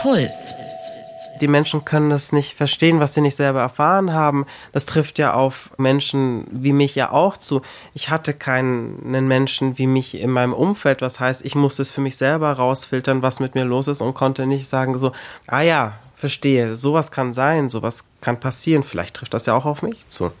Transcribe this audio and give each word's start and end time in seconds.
Puls. 0.00 0.54
Die 1.42 1.46
Menschen 1.46 1.84
können 1.84 2.08
das 2.08 2.32
nicht 2.32 2.54
verstehen, 2.54 3.00
was 3.00 3.12
sie 3.12 3.20
nicht 3.20 3.36
selber 3.36 3.60
erfahren 3.60 4.14
haben. 4.14 4.46
Das 4.72 4.86
trifft 4.86 5.18
ja 5.18 5.34
auf 5.34 5.70
Menschen 5.76 6.46
wie 6.50 6.72
mich 6.72 6.94
ja 6.94 7.10
auch 7.12 7.36
zu. 7.36 7.60
Ich 7.92 8.08
hatte 8.08 8.32
keinen 8.32 9.28
Menschen 9.28 9.76
wie 9.76 9.86
mich 9.86 10.14
in 10.14 10.30
meinem 10.30 10.54
Umfeld, 10.54 11.02
was 11.02 11.20
heißt, 11.20 11.44
ich 11.44 11.54
musste 11.54 11.82
es 11.82 11.90
für 11.90 12.00
mich 12.00 12.16
selber 12.16 12.50
rausfiltern, 12.52 13.20
was 13.20 13.40
mit 13.40 13.54
mir 13.54 13.64
los 13.64 13.88
ist 13.88 14.00
und 14.00 14.14
konnte 14.14 14.46
nicht 14.46 14.68
sagen 14.68 14.96
so, 14.96 15.12
ah 15.46 15.60
ja, 15.60 15.98
verstehe, 16.14 16.76
sowas 16.76 17.10
kann 17.10 17.34
sein, 17.34 17.68
sowas 17.68 18.04
kann 18.22 18.40
passieren, 18.40 18.82
vielleicht 18.82 19.16
trifft 19.16 19.34
das 19.34 19.44
ja 19.44 19.54
auch 19.54 19.66
auf 19.66 19.82
mich 19.82 20.08
zu. 20.08 20.32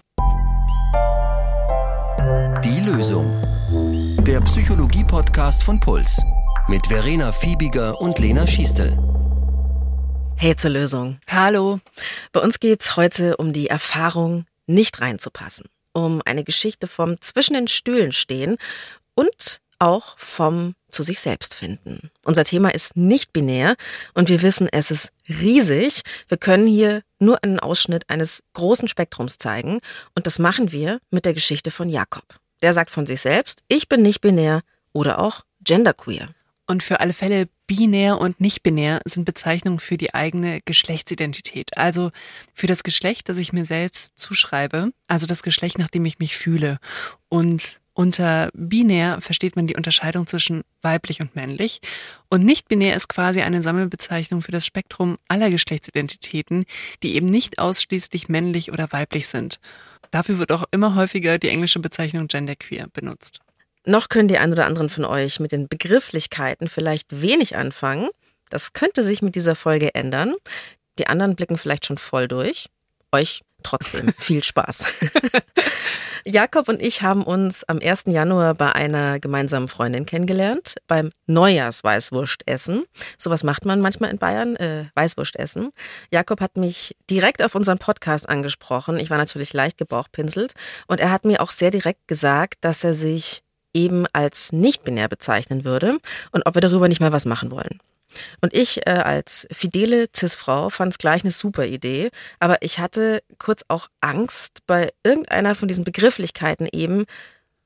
Die 2.64 2.80
Lösung. 2.80 3.26
Der 4.22 4.40
Psychologie-Podcast 4.40 5.62
von 5.62 5.78
Puls 5.80 6.22
mit 6.68 6.86
Verena 6.86 7.32
Fiebiger 7.32 8.00
und 8.00 8.18
Lena 8.18 8.46
Schiestel. 8.46 8.96
Hey 10.42 10.56
zur 10.56 10.70
Lösung. 10.70 11.18
Hallo. 11.28 11.80
Bei 12.32 12.40
uns 12.40 12.60
geht's 12.60 12.96
heute 12.96 13.36
um 13.36 13.52
die 13.52 13.66
Erfahrung, 13.66 14.46
nicht 14.66 15.02
reinzupassen. 15.02 15.66
Um 15.92 16.22
eine 16.24 16.44
Geschichte 16.44 16.86
vom 16.86 17.20
zwischen 17.20 17.52
den 17.52 17.68
Stühlen 17.68 18.10
stehen 18.10 18.56
und 19.14 19.60
auch 19.78 20.16
vom 20.16 20.76
zu 20.90 21.02
sich 21.02 21.20
selbst 21.20 21.54
finden. 21.54 22.10
Unser 22.24 22.44
Thema 22.44 22.72
ist 22.72 22.96
nicht 22.96 23.34
binär 23.34 23.76
und 24.14 24.30
wir 24.30 24.40
wissen, 24.40 24.66
es 24.72 24.90
ist 24.90 25.12
riesig. 25.28 26.00
Wir 26.28 26.38
können 26.38 26.66
hier 26.66 27.02
nur 27.18 27.44
einen 27.44 27.60
Ausschnitt 27.60 28.08
eines 28.08 28.42
großen 28.54 28.88
Spektrums 28.88 29.36
zeigen 29.36 29.80
und 30.14 30.26
das 30.26 30.38
machen 30.38 30.72
wir 30.72 31.00
mit 31.10 31.26
der 31.26 31.34
Geschichte 31.34 31.70
von 31.70 31.90
Jakob. 31.90 32.24
Der 32.62 32.72
sagt 32.72 32.88
von 32.88 33.04
sich 33.04 33.20
selbst, 33.20 33.60
ich 33.68 33.90
bin 33.90 34.00
nicht 34.00 34.22
binär 34.22 34.62
oder 34.94 35.18
auch 35.18 35.42
genderqueer. 35.62 36.30
Und 36.70 36.84
für 36.84 37.00
alle 37.00 37.14
Fälle 37.14 37.48
binär 37.66 38.20
und 38.20 38.40
nicht 38.40 38.62
binär 38.62 39.00
sind 39.04 39.24
Bezeichnungen 39.24 39.80
für 39.80 39.96
die 39.96 40.14
eigene 40.14 40.60
Geschlechtsidentität. 40.64 41.76
Also 41.76 42.12
für 42.54 42.68
das 42.68 42.84
Geschlecht, 42.84 43.28
das 43.28 43.38
ich 43.38 43.52
mir 43.52 43.64
selbst 43.64 44.16
zuschreibe, 44.16 44.92
also 45.08 45.26
das 45.26 45.42
Geschlecht, 45.42 45.80
nach 45.80 45.90
dem 45.90 46.04
ich 46.04 46.20
mich 46.20 46.36
fühle. 46.36 46.78
Und 47.28 47.80
unter 47.92 48.50
binär 48.54 49.20
versteht 49.20 49.56
man 49.56 49.66
die 49.66 49.74
Unterscheidung 49.74 50.28
zwischen 50.28 50.62
weiblich 50.80 51.20
und 51.20 51.34
männlich. 51.34 51.80
Und 52.28 52.44
nicht 52.44 52.68
binär 52.68 52.94
ist 52.94 53.08
quasi 53.08 53.40
eine 53.40 53.64
Sammelbezeichnung 53.64 54.40
für 54.40 54.52
das 54.52 54.64
Spektrum 54.64 55.18
aller 55.26 55.50
Geschlechtsidentitäten, 55.50 56.62
die 57.02 57.16
eben 57.16 57.26
nicht 57.26 57.58
ausschließlich 57.58 58.28
männlich 58.28 58.70
oder 58.70 58.92
weiblich 58.92 59.26
sind. 59.26 59.58
Dafür 60.12 60.38
wird 60.38 60.52
auch 60.52 60.62
immer 60.70 60.94
häufiger 60.94 61.36
die 61.38 61.48
englische 61.48 61.80
Bezeichnung 61.80 62.28
genderqueer 62.28 62.86
benutzt. 62.92 63.40
Noch 63.86 64.08
können 64.08 64.28
die 64.28 64.38
ein 64.38 64.52
oder 64.52 64.66
anderen 64.66 64.88
von 64.88 65.04
euch 65.04 65.40
mit 65.40 65.52
den 65.52 65.68
Begrifflichkeiten 65.68 66.68
vielleicht 66.68 67.22
wenig 67.22 67.56
anfangen. 67.56 68.08
Das 68.50 68.72
könnte 68.72 69.02
sich 69.02 69.22
mit 69.22 69.34
dieser 69.34 69.54
Folge 69.54 69.94
ändern. 69.94 70.34
Die 70.98 71.06
anderen 71.06 71.36
blicken 71.36 71.56
vielleicht 71.56 71.86
schon 71.86 71.98
voll 71.98 72.28
durch. 72.28 72.66
Euch 73.12 73.42
trotzdem 73.62 74.12
viel 74.18 74.44
Spaß. 74.44 74.92
Jakob 76.26 76.68
und 76.68 76.82
ich 76.82 77.00
haben 77.00 77.22
uns 77.22 77.64
am 77.64 77.78
1. 77.78 78.04
Januar 78.08 78.54
bei 78.54 78.72
einer 78.72 79.18
gemeinsamen 79.18 79.68
Freundin 79.68 80.04
kennengelernt, 80.04 80.74
beim 80.86 81.10
Neujahrsweißwurstessen. 81.26 82.84
Sowas 83.16 83.42
macht 83.42 83.64
man 83.64 83.80
manchmal 83.80 84.10
in 84.10 84.18
Bayern, 84.18 84.56
äh, 84.56 84.84
Weißwurstessen. 84.94 85.70
Jakob 86.10 86.42
hat 86.42 86.58
mich 86.58 86.94
direkt 87.08 87.42
auf 87.42 87.54
unseren 87.54 87.78
Podcast 87.78 88.28
angesprochen. 88.28 88.98
Ich 88.98 89.08
war 89.08 89.16
natürlich 89.16 89.54
leicht 89.54 89.78
gebauchpinselt 89.78 90.52
und 90.86 91.00
er 91.00 91.10
hat 91.10 91.24
mir 91.24 91.40
auch 91.40 91.50
sehr 91.50 91.70
direkt 91.70 92.06
gesagt, 92.06 92.58
dass 92.60 92.84
er 92.84 92.92
sich 92.92 93.42
eben 93.74 94.06
als 94.12 94.52
nicht-binär 94.52 95.08
bezeichnen 95.08 95.64
würde 95.64 95.98
und 96.32 96.46
ob 96.46 96.54
wir 96.54 96.60
darüber 96.60 96.88
nicht 96.88 97.00
mal 97.00 97.12
was 97.12 97.26
machen 97.26 97.50
wollen. 97.50 97.80
Und 98.40 98.54
ich 98.54 98.86
äh, 98.86 98.90
als 98.90 99.46
fidele 99.52 100.08
Cis-Frau 100.14 100.68
fand 100.70 100.92
es 100.92 100.98
gleich 100.98 101.22
eine 101.22 101.30
super 101.30 101.66
Idee, 101.66 102.10
aber 102.40 102.62
ich 102.62 102.78
hatte 102.78 103.22
kurz 103.38 103.64
auch 103.68 103.88
Angst, 104.00 104.66
bei 104.66 104.90
irgendeiner 105.04 105.54
von 105.54 105.68
diesen 105.68 105.84
Begrifflichkeiten 105.84 106.66
eben 106.72 107.04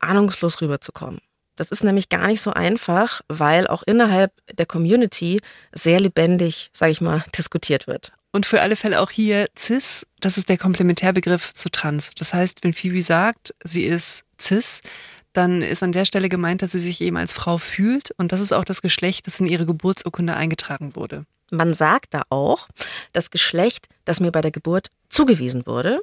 ahnungslos 0.00 0.60
rüberzukommen. 0.60 1.20
Das 1.56 1.70
ist 1.70 1.84
nämlich 1.84 2.08
gar 2.08 2.26
nicht 2.26 2.40
so 2.40 2.52
einfach, 2.52 3.20
weil 3.28 3.66
auch 3.68 3.84
innerhalb 3.84 4.32
der 4.52 4.66
Community 4.66 5.40
sehr 5.72 6.00
lebendig, 6.00 6.70
sage 6.72 6.92
ich 6.92 7.00
mal, 7.00 7.24
diskutiert 7.36 7.86
wird. 7.86 8.12
Und 8.32 8.46
für 8.46 8.60
alle 8.60 8.74
Fälle 8.74 9.00
auch 9.00 9.12
hier 9.12 9.46
cis, 9.56 10.04
das 10.18 10.36
ist 10.36 10.48
der 10.48 10.58
Komplementärbegriff 10.58 11.52
zu 11.52 11.70
trans. 11.70 12.10
Das 12.18 12.34
heißt, 12.34 12.64
wenn 12.64 12.72
Phoebe 12.72 13.00
sagt, 13.00 13.54
sie 13.62 13.84
ist 13.84 14.24
cis, 14.40 14.82
dann 15.34 15.62
ist 15.62 15.82
an 15.82 15.92
der 15.92 16.04
Stelle 16.04 16.28
gemeint, 16.28 16.62
dass 16.62 16.72
sie 16.72 16.78
sich 16.78 17.00
eben 17.00 17.16
als 17.16 17.32
Frau 17.32 17.58
fühlt 17.58 18.10
und 18.16 18.32
das 18.32 18.40
ist 18.40 18.52
auch 18.52 18.64
das 18.64 18.82
Geschlecht, 18.82 19.26
das 19.26 19.40
in 19.40 19.46
ihre 19.46 19.66
Geburtsurkunde 19.66 20.34
eingetragen 20.34 20.96
wurde. 20.96 21.26
Man 21.50 21.74
sagt 21.74 22.14
da 22.14 22.22
auch, 22.30 22.68
das 23.12 23.30
Geschlecht, 23.30 23.88
das 24.04 24.20
mir 24.20 24.32
bei 24.32 24.40
der 24.40 24.50
Geburt 24.50 24.88
zugewiesen 25.08 25.66
wurde. 25.66 26.00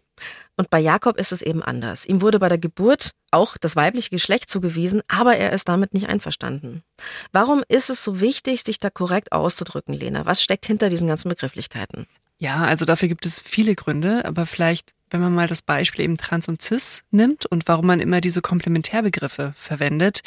Und 0.55 0.69
bei 0.69 0.79
Jakob 0.79 1.17
ist 1.17 1.31
es 1.31 1.41
eben 1.41 1.63
anders. 1.63 2.05
Ihm 2.05 2.21
wurde 2.21 2.39
bei 2.39 2.47
der 2.47 2.57
Geburt 2.57 3.11
auch 3.31 3.57
das 3.57 3.75
weibliche 3.75 4.11
Geschlecht 4.11 4.49
zugewiesen, 4.49 5.01
aber 5.07 5.35
er 5.35 5.51
ist 5.51 5.67
damit 5.67 5.93
nicht 5.93 6.07
einverstanden. 6.07 6.83
Warum 7.31 7.63
ist 7.67 7.89
es 7.89 8.03
so 8.03 8.21
wichtig, 8.21 8.63
sich 8.63 8.79
da 8.79 8.89
korrekt 8.89 9.31
auszudrücken, 9.31 9.93
Lena? 9.93 10.25
Was 10.25 10.43
steckt 10.43 10.65
hinter 10.65 10.89
diesen 10.89 11.07
ganzen 11.07 11.29
Begrifflichkeiten? 11.29 12.07
Ja, 12.41 12.63
also 12.63 12.85
dafür 12.85 13.07
gibt 13.07 13.27
es 13.27 13.39
viele 13.39 13.75
Gründe, 13.75 14.25
aber 14.25 14.47
vielleicht 14.47 14.95
wenn 15.11 15.21
man 15.21 15.35
mal 15.35 15.47
das 15.47 15.61
Beispiel 15.61 16.05
eben 16.05 16.17
Trans 16.17 16.47
und 16.47 16.61
Cis 16.61 17.03
nimmt 17.11 17.45
und 17.45 17.67
warum 17.67 17.85
man 17.85 17.99
immer 17.99 18.21
diese 18.21 18.41
Komplementärbegriffe 18.41 19.53
verwendet. 19.57 20.21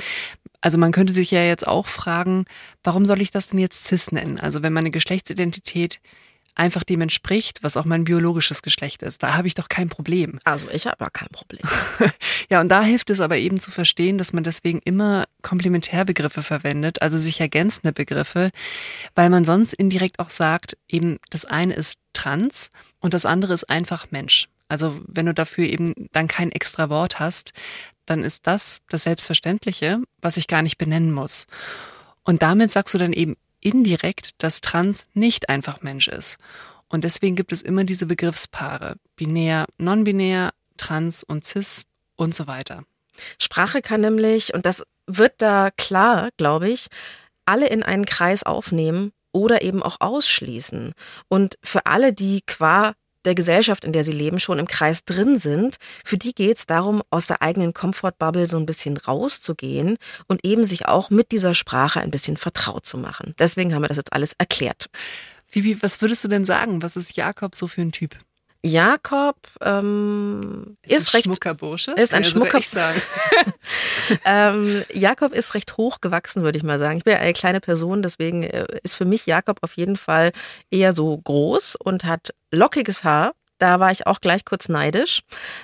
Also 0.61 0.79
man 0.79 0.93
könnte 0.93 1.13
sich 1.13 1.31
ja 1.31 1.43
jetzt 1.43 1.67
auch 1.67 1.87
fragen, 1.87 2.45
warum 2.83 3.07
soll 3.07 3.23
ich 3.23 3.31
das 3.31 3.49
denn 3.49 3.59
jetzt 3.59 3.87
Cis 3.87 4.13
nennen? 4.13 4.39
Also 4.39 4.63
wenn 4.63 4.75
meine 4.75 4.91
Geschlechtsidentität 4.91 6.01
einfach 6.55 6.85
dem 6.85 7.01
entspricht, 7.01 7.63
was 7.63 7.77
auch 7.77 7.85
mein 7.85 8.05
biologisches 8.05 8.63
Geschlecht 8.63 9.03
ist. 9.03 9.23
Da 9.23 9.35
habe 9.35 9.49
ich 9.49 9.55
doch 9.55 9.69
kein 9.69 9.89
Problem. 9.89 10.39
Also 10.45 10.69
ich 10.71 10.87
habe 10.87 10.99
ja 11.01 11.11
kein 11.11 11.29
Problem. 11.31 11.63
ja, 12.51 12.61
und 12.61 12.69
da 12.69 12.83
hilft 12.83 13.11
es 13.11 13.21
aber 13.21 13.39
eben 13.39 13.59
zu 13.59 13.71
verstehen, 13.71 14.19
dass 14.19 14.33
man 14.33 14.45
deswegen 14.45 14.81
immer 14.85 15.25
Komplementärbegriffe 15.43 16.43
verwendet, 16.43 17.03
also 17.03 17.19
sich 17.19 17.41
ergänzende 17.41 17.93
Begriffe, 17.93 18.51
weil 19.15 19.31
man 19.31 19.45
sonst 19.45 19.75
indirekt 19.75 20.21
auch 20.21 20.31
sagt, 20.31 20.77
eben 20.87 21.19
das 21.31 21.45
eine 21.45 21.75
ist 21.75 21.99
trans 22.13 22.71
und 23.01 23.15
das 23.15 23.27
andere 23.27 23.55
ist 23.55 23.69
einfach 23.69 24.11
Mensch. 24.11 24.49
Also 24.69 25.01
wenn 25.07 25.27
du 25.27 25.35
dafür 25.35 25.67
eben 25.67 25.95
dann 26.13 26.29
kein 26.29 26.53
extra 26.53 26.89
Wort 26.89 27.19
hast, 27.19 27.53
dann 28.07 28.23
ist 28.23 28.47
das 28.47 28.81
das 28.89 29.05
Selbstverständliche, 29.05 30.01
was 30.21 30.37
ich 30.37 30.47
gar 30.47 30.63
nicht 30.63 30.79
benennen 30.79 31.13
muss. 31.13 31.47
Und 32.23 32.43
damit 32.43 32.73
sagst 32.73 32.95
du 32.95 32.99
dann 32.99 33.13
eben 33.13 33.37
indirekt, 33.65 34.31
dass 34.39 34.61
Trans 34.61 35.07
nicht 35.15 35.49
einfach 35.49 35.83
Mensch 35.83 36.07
ist. 36.07 36.39
Und 36.89 37.03
deswegen 37.03 37.35
gibt 37.35 37.53
es 37.53 37.63
immer 37.63 37.83
diese 37.83 38.07
Begriffspaare. 38.07 38.97
Binär, 39.17 39.67
non-binär, 39.79 40.53
trans 40.77 41.25
und 41.25 41.45
cis 41.45 41.87
und 42.15 42.35
so 42.35 42.47
weiter. 42.47 42.85
Sprache 43.41 43.83
kann 43.83 44.01
nämlich, 44.01 44.55
und 44.55 44.67
das 44.67 44.85
wird 45.07 45.35
da 45.39 45.71
klar, 45.77 46.29
glaube 46.37 46.69
ich, 46.69 46.87
alle 47.47 47.69
in 47.69 47.83
einen 47.83 48.07
Kreis 48.07 48.43
aufnehmen 48.43 49.13
oder 49.33 49.63
eben 49.63 49.83
auch 49.83 49.97
ausschließen. 50.01 50.95
Und 51.29 51.59
für 51.63 51.87
alle, 51.87 52.13
die 52.13 52.43
qua 52.47 52.95
der 53.25 53.35
Gesellschaft, 53.35 53.85
in 53.85 53.93
der 53.93 54.05
sie 54.05 54.13
leben, 54.13 54.39
schon 54.39 54.59
im 54.59 54.67
Kreis 54.67 55.05
drin 55.05 55.39
sind, 55.39 55.77
für 56.05 56.19
die 56.19 56.35
geht 56.35 56.59
es 56.59 56.67
darum, 56.67 57.03
aus 57.11 57.27
der 57.27 57.43
eigenen 57.43 57.75
Komfortbubble 57.75 58.47
so 58.47 58.59
ein 58.59 58.67
bisschen 58.67 58.97
rauszugehen 58.97 59.97
und 60.27 60.45
eben 60.45 60.65
sich 60.65 60.87
auch 60.87 61.11
mit 61.11 61.33
dieser 61.33 61.55
Sprache 61.55 62.01
ein 62.01 62.11
bisschen 62.11 62.37
vertraut 62.37 62.87
zu 62.87 62.99
machen. 62.99 63.35
Deswegen 63.39 63.75
haben 63.75 63.83
wir 63.83 63.89
das 63.89 63.97
jetzt 63.97 64.13
alles 64.13 64.35
erklärt. 64.39 64.91
Vivi, 65.51 65.83
was 65.83 66.01
würdest 66.01 66.25
du 66.25 66.29
denn 66.29 66.45
sagen? 66.45 66.83
Was 66.83 66.97
ist 66.97 67.17
Jakob 67.17 67.55
so 67.55 67.67
für 67.67 67.83
ein 67.83 67.93
Typ? 67.93 68.17
Jakob 68.67 69.37
ähm, 69.61 70.79
ist, 70.83 71.09
ist 71.09 71.15
recht 71.15 71.27
schmucker 71.27 71.53
Bursche. 71.53 71.93
Ist 71.93 72.15
ein 72.15 72.25
schmucker. 72.25 72.61
ähm, 74.25 74.83
Jakob 74.91 75.35
ist 75.35 75.53
recht 75.53 75.77
hoch 75.77 76.01
gewachsen, 76.01 76.43
würde 76.43 76.57
ich 76.57 76.65
mal 76.65 76.79
sagen. 76.79 76.97
Ich 76.97 77.05
bin 77.05 77.15
eine 77.15 77.35
kleine 77.35 77.61
Person, 77.61 78.01
deswegen 78.01 78.43
äh, 78.43 78.67
ist 78.83 78.95
für 78.95 79.05
mich 79.05 79.27
Jakob 79.27 79.59
auf 79.61 79.77
jeden 79.77 79.97
Fall 79.97 80.33
eher 80.71 80.95
so 80.95 81.15
groß 81.15 81.77
und 81.77 82.05
hat 82.05 82.35
lockiges 82.51 83.05
Haar. 83.05 83.35
Da 83.59 83.81
war 83.81 83.91
ich 83.91 84.07
auch 84.07 84.21
gleich 84.21 84.45
kurz 84.45 84.69
neidisch. 84.69 85.21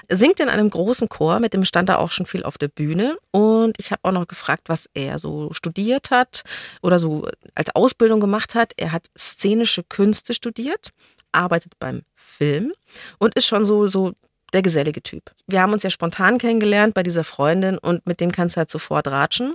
Singt 0.08 0.40
in 0.40 0.48
einem 0.48 0.70
großen 0.70 1.08
Chor, 1.08 1.40
mit 1.40 1.54
dem 1.54 1.64
stand 1.64 1.88
er 1.88 1.98
auch 1.98 2.10
schon 2.10 2.26
viel 2.26 2.44
auf 2.44 2.56
der 2.56 2.68
Bühne. 2.68 3.18
Und 3.30 3.76
ich 3.78 3.90
habe 3.90 4.00
auch 4.04 4.12
noch 4.12 4.28
gefragt, 4.28 4.68
was 4.68 4.88
er 4.94 5.18
so 5.18 5.52
studiert 5.52 6.10
hat 6.10 6.42
oder 6.82 6.98
so 6.98 7.28
als 7.54 7.74
Ausbildung 7.74 8.20
gemacht 8.20 8.54
hat. 8.54 8.72
Er 8.76 8.92
hat 8.92 9.08
szenische 9.16 9.82
Künste 9.82 10.34
studiert 10.34 10.92
arbeitet 11.32 11.78
beim 11.78 12.02
Film 12.14 12.72
und 13.18 13.34
ist 13.34 13.46
schon 13.46 13.64
so, 13.64 13.88
so 13.88 14.12
der 14.52 14.62
gesellige 14.62 15.02
Typ. 15.02 15.30
Wir 15.46 15.62
haben 15.62 15.72
uns 15.72 15.82
ja 15.82 15.90
spontan 15.90 16.38
kennengelernt 16.38 16.94
bei 16.94 17.02
dieser 17.02 17.24
Freundin 17.24 17.78
und 17.78 18.06
mit 18.06 18.20
dem 18.20 18.32
kannst 18.32 18.56
du 18.56 18.58
halt 18.58 18.70
sofort 18.70 19.06
ratschen. 19.08 19.54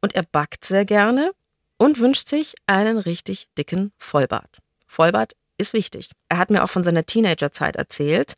Und 0.00 0.14
er 0.14 0.22
backt 0.22 0.64
sehr 0.64 0.84
gerne 0.84 1.32
und 1.76 1.98
wünscht 1.98 2.28
sich 2.28 2.54
einen 2.66 2.98
richtig 2.98 3.48
dicken 3.56 3.92
Vollbart. 3.98 4.58
Vollbart 4.86 5.32
ist 5.58 5.74
wichtig. 5.74 6.10
Er 6.28 6.38
hat 6.38 6.50
mir 6.50 6.64
auch 6.64 6.70
von 6.70 6.82
seiner 6.82 7.04
Teenagerzeit 7.04 7.76
erzählt 7.76 8.34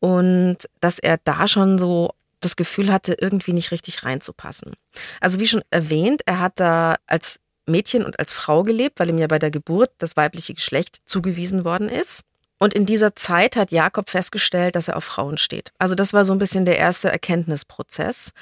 und 0.00 0.58
dass 0.80 0.98
er 0.98 1.18
da 1.22 1.46
schon 1.46 1.78
so 1.78 2.14
das 2.40 2.56
Gefühl 2.56 2.92
hatte, 2.92 3.14
irgendwie 3.14 3.52
nicht 3.52 3.70
richtig 3.70 4.04
reinzupassen. 4.04 4.72
Also 5.20 5.38
wie 5.38 5.46
schon 5.46 5.62
erwähnt, 5.70 6.22
er 6.26 6.40
hat 6.40 6.58
da 6.58 6.96
als 7.06 7.38
Mädchen 7.66 8.04
und 8.04 8.18
als 8.18 8.32
Frau 8.32 8.62
gelebt, 8.62 8.98
weil 8.98 9.10
ihm 9.10 9.18
ja 9.18 9.28
bei 9.28 9.38
der 9.38 9.50
Geburt 9.50 9.90
das 9.98 10.16
weibliche 10.16 10.54
Geschlecht 10.54 11.00
zugewiesen 11.06 11.64
worden 11.64 11.88
ist. 11.88 12.22
Und 12.58 12.74
in 12.74 12.86
dieser 12.86 13.16
Zeit 13.16 13.56
hat 13.56 13.72
Jakob 13.72 14.10
festgestellt, 14.10 14.76
dass 14.76 14.88
er 14.88 14.96
auf 14.96 15.04
Frauen 15.04 15.36
steht. 15.36 15.72
Also 15.78 15.94
das 15.94 16.12
war 16.12 16.24
so 16.24 16.32
ein 16.32 16.38
bisschen 16.38 16.64
der 16.64 16.78
erste 16.78 17.10
Erkenntnisprozess. 17.10 18.32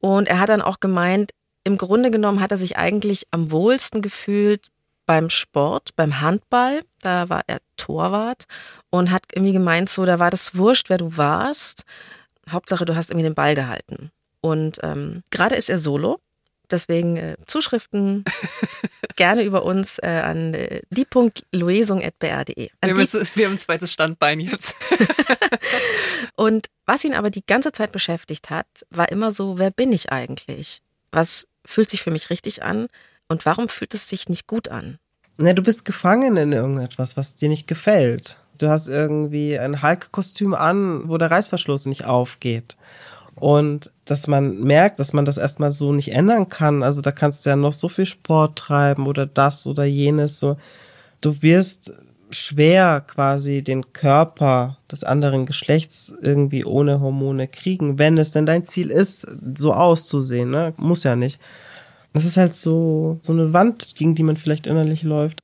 Und 0.00 0.28
er 0.28 0.38
hat 0.38 0.48
dann 0.48 0.62
auch 0.62 0.80
gemeint, 0.80 1.32
im 1.64 1.78
Grunde 1.78 2.10
genommen 2.10 2.40
hat 2.40 2.50
er 2.50 2.56
sich 2.56 2.76
eigentlich 2.76 3.26
am 3.30 3.50
wohlsten 3.50 4.02
gefühlt 4.02 4.68
beim 5.10 5.28
Sport, 5.28 5.96
beim 5.96 6.20
Handball. 6.20 6.84
Da 7.02 7.28
war 7.28 7.42
er 7.48 7.58
Torwart 7.76 8.44
und 8.90 9.10
hat 9.10 9.24
irgendwie 9.34 9.52
gemeint, 9.52 9.90
so, 9.90 10.04
da 10.04 10.20
war 10.20 10.30
das 10.30 10.54
wurscht, 10.54 10.88
wer 10.88 10.98
du 10.98 11.16
warst. 11.16 11.82
Hauptsache, 12.48 12.84
du 12.84 12.94
hast 12.94 13.10
irgendwie 13.10 13.24
den 13.24 13.34
Ball 13.34 13.56
gehalten. 13.56 14.12
Und 14.40 14.78
ähm, 14.84 15.24
gerade 15.32 15.56
ist 15.56 15.68
er 15.68 15.78
solo. 15.78 16.20
Deswegen 16.70 17.16
äh, 17.16 17.36
Zuschriften 17.46 18.24
gerne 19.16 19.42
über 19.42 19.64
uns 19.64 19.98
äh, 19.98 20.22
an 20.24 20.54
äh, 20.54 20.82
die.loesung.br.de. 20.90 22.70
Wir, 22.80 22.96
wir 23.34 23.46
haben 23.46 23.54
ein 23.54 23.58
zweites 23.58 23.92
Standbein 23.92 24.38
jetzt. 24.38 24.76
und 26.36 26.68
was 26.86 27.02
ihn 27.02 27.14
aber 27.14 27.30
die 27.30 27.44
ganze 27.44 27.72
Zeit 27.72 27.90
beschäftigt 27.90 28.48
hat, 28.48 28.68
war 28.90 29.10
immer 29.10 29.32
so, 29.32 29.58
wer 29.58 29.72
bin 29.72 29.90
ich 29.90 30.12
eigentlich? 30.12 30.82
Was 31.10 31.48
fühlt 31.66 31.90
sich 31.90 32.00
für 32.00 32.12
mich 32.12 32.30
richtig 32.30 32.62
an 32.62 32.86
und 33.30 33.46
warum 33.46 33.68
fühlt 33.68 33.94
es 33.94 34.08
sich 34.08 34.28
nicht 34.28 34.46
gut 34.46 34.68
an? 34.68 34.98
Ne, 35.38 35.54
du 35.54 35.62
bist 35.62 35.86
gefangen 35.86 36.36
in 36.36 36.52
irgendetwas, 36.52 37.16
was 37.16 37.34
dir 37.34 37.48
nicht 37.48 37.66
gefällt. 37.66 38.38
Du 38.58 38.68
hast 38.68 38.88
irgendwie 38.88 39.58
ein 39.58 39.82
Hulk-Kostüm 39.82 40.52
an, 40.52 41.08
wo 41.08 41.16
der 41.16 41.30
Reißverschluss 41.30 41.86
nicht 41.86 42.04
aufgeht. 42.04 42.76
Und 43.36 43.90
dass 44.04 44.26
man 44.26 44.60
merkt, 44.60 44.98
dass 44.98 45.14
man 45.14 45.24
das 45.24 45.38
erstmal 45.38 45.70
so 45.70 45.92
nicht 45.92 46.12
ändern 46.12 46.48
kann. 46.48 46.82
Also 46.82 47.00
da 47.00 47.12
kannst 47.12 47.46
du 47.46 47.50
ja 47.50 47.56
noch 47.56 47.72
so 47.72 47.88
viel 47.88 48.04
Sport 48.04 48.58
treiben 48.58 49.06
oder 49.06 49.24
das 49.24 49.66
oder 49.66 49.84
jenes. 49.84 50.40
So, 50.40 50.58
du 51.22 51.40
wirst 51.40 51.94
schwer 52.30 53.00
quasi 53.00 53.62
den 53.62 53.92
Körper 53.92 54.78
des 54.90 55.04
anderen 55.04 55.46
Geschlechts 55.46 56.14
irgendwie 56.20 56.64
ohne 56.64 57.00
Hormone 57.00 57.48
kriegen, 57.48 57.98
wenn 57.98 58.18
es 58.18 58.32
denn 58.32 58.44
dein 58.44 58.64
Ziel 58.64 58.90
ist, 58.90 59.26
so 59.56 59.72
auszusehen. 59.72 60.50
Ne? 60.50 60.74
Muss 60.76 61.04
ja 61.04 61.16
nicht. 61.16 61.40
Das 62.12 62.24
ist 62.24 62.36
halt 62.36 62.54
so, 62.54 63.20
so 63.22 63.32
eine 63.32 63.52
Wand, 63.52 63.94
gegen 63.94 64.14
die 64.14 64.22
man 64.22 64.36
vielleicht 64.36 64.66
innerlich 64.66 65.02
läuft. 65.02 65.40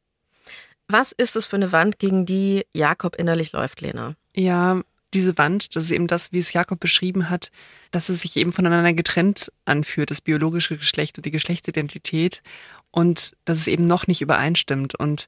Was 0.88 1.12
ist 1.12 1.36
es 1.36 1.46
für 1.46 1.56
eine 1.56 1.72
Wand, 1.72 1.98
gegen 1.98 2.26
die 2.26 2.64
Jakob 2.72 3.16
innerlich 3.16 3.52
läuft, 3.52 3.80
Lena? 3.80 4.14
Ja, 4.34 4.82
diese 5.14 5.38
Wand, 5.38 5.74
das 5.74 5.84
ist 5.84 5.90
eben 5.90 6.06
das, 6.06 6.32
wie 6.32 6.38
es 6.38 6.52
Jakob 6.52 6.78
beschrieben 6.78 7.30
hat, 7.30 7.50
dass 7.90 8.08
es 8.08 8.20
sich 8.20 8.36
eben 8.36 8.52
voneinander 8.52 8.92
getrennt 8.92 9.50
anfühlt, 9.64 10.10
das 10.10 10.20
biologische 10.20 10.76
Geschlecht 10.76 11.16
und 11.16 11.26
die 11.26 11.30
Geschlechtsidentität 11.30 12.42
und 12.90 13.36
dass 13.44 13.58
es 13.58 13.66
eben 13.66 13.86
noch 13.86 14.06
nicht 14.06 14.20
übereinstimmt. 14.20 14.94
Und 14.94 15.26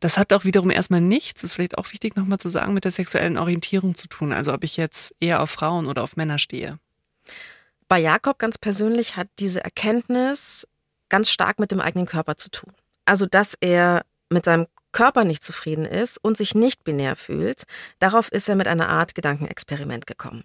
das 0.00 0.18
hat 0.18 0.32
auch 0.32 0.44
wiederum 0.44 0.70
erstmal 0.70 1.00
nichts, 1.00 1.42
ist 1.42 1.54
vielleicht 1.54 1.76
auch 1.76 1.90
wichtig 1.92 2.16
nochmal 2.16 2.38
zu 2.38 2.48
sagen, 2.48 2.74
mit 2.74 2.84
der 2.84 2.92
sexuellen 2.92 3.38
Orientierung 3.38 3.94
zu 3.94 4.08
tun. 4.08 4.32
Also 4.32 4.54
ob 4.54 4.62
ich 4.62 4.76
jetzt 4.76 5.14
eher 5.20 5.42
auf 5.42 5.50
Frauen 5.50 5.86
oder 5.86 6.02
auf 6.02 6.16
Männer 6.16 6.38
stehe. 6.38 6.78
Bei 7.88 7.98
Jakob 7.98 8.38
ganz 8.38 8.58
persönlich 8.58 9.16
hat 9.16 9.28
diese 9.38 9.64
Erkenntnis 9.64 10.66
ganz 11.08 11.30
stark 11.30 11.58
mit 11.58 11.70
dem 11.70 11.80
eigenen 11.80 12.06
Körper 12.06 12.36
zu 12.36 12.50
tun. 12.50 12.72
Also 13.06 13.24
dass 13.24 13.54
er 13.60 14.04
mit 14.28 14.44
seinem 14.44 14.66
Körper 14.92 15.24
nicht 15.24 15.42
zufrieden 15.42 15.86
ist 15.86 16.18
und 16.22 16.36
sich 16.36 16.54
nicht 16.54 16.84
binär 16.84 17.16
fühlt, 17.16 17.64
darauf 17.98 18.30
ist 18.30 18.48
er 18.48 18.56
mit 18.56 18.68
einer 18.68 18.90
Art 18.90 19.14
Gedankenexperiment 19.14 20.06
gekommen. 20.06 20.44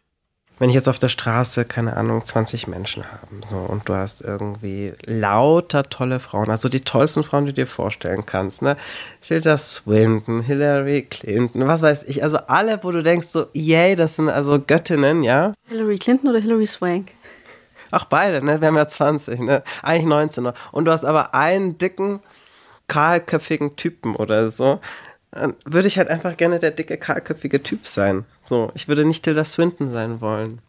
Wenn 0.60 0.70
ich 0.70 0.76
jetzt 0.76 0.88
auf 0.88 1.00
der 1.00 1.10
Straße, 1.10 1.66
keine 1.66 1.98
Ahnung, 1.98 2.24
20 2.24 2.68
Menschen 2.68 3.04
habe, 3.12 3.28
so, 3.50 3.58
und 3.58 3.90
du 3.90 3.96
hast 3.96 4.22
irgendwie 4.22 4.94
lauter 5.04 5.90
tolle 5.90 6.20
Frauen, 6.20 6.50
also 6.50 6.70
die 6.70 6.82
tollsten 6.82 7.24
Frauen, 7.24 7.46
die 7.46 7.52
du 7.52 7.64
dir 7.64 7.68
vorstellen 7.68 8.26
kannst, 8.26 8.62
ne? 8.62 8.78
Tilda 9.22 9.58
Swinton, 9.58 10.42
Hillary 10.42 11.08
Clinton, 11.10 11.68
was 11.68 11.82
weiß 11.82 12.04
ich, 12.04 12.24
also 12.24 12.38
alle, 12.48 12.82
wo 12.84 12.92
du 12.92 13.02
denkst 13.02 13.28
so, 13.28 13.48
yay, 13.54 13.96
das 13.96 14.16
sind 14.16 14.30
also 14.30 14.60
Göttinnen, 14.60 15.24
ja? 15.24 15.54
Hillary 15.68 15.98
Clinton 15.98 16.30
oder 16.30 16.40
Hillary 16.40 16.68
Swank? 16.68 17.12
Ach, 17.94 18.06
beide, 18.06 18.44
ne? 18.44 18.60
Wir 18.60 18.70
haben 18.70 18.76
ja 18.76 18.88
20, 18.88 19.40
ne? 19.42 19.64
Eigentlich 19.84 20.08
19 20.08 20.44
noch. 20.44 20.54
Und 20.72 20.86
du 20.86 20.92
hast 20.92 21.06
aber 21.06 21.36
einen 21.36 21.78
dicken, 21.78 22.22
kahlköpfigen 22.88 23.76
Typen 23.76 24.16
oder 24.16 24.50
so, 24.50 24.80
dann 25.30 25.54
würde 25.64 25.88
ich 25.88 26.00
halt 26.00 26.10
einfach 26.10 26.36
gerne 26.36 26.58
der 26.58 26.72
dicke, 26.72 26.98
kahlköpfige 26.98 27.62
Typ 27.62 27.86
sein. 27.86 28.26
So, 28.42 28.72
ich 28.74 28.88
würde 28.88 29.06
nicht 29.06 29.24
Tilda 29.24 29.46
Swinton 29.46 29.92
sein 29.92 30.22
wollen. 30.22 30.60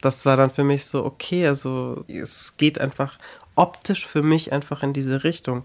Das 0.00 0.26
war 0.26 0.36
dann 0.36 0.50
für 0.50 0.64
mich 0.64 0.84
so, 0.86 1.04
okay, 1.04 1.46
also 1.46 2.04
es 2.08 2.56
geht 2.56 2.80
einfach 2.80 3.16
optisch 3.54 4.04
für 4.04 4.22
mich 4.22 4.52
einfach 4.52 4.82
in 4.82 4.92
diese 4.92 5.22
Richtung. 5.22 5.64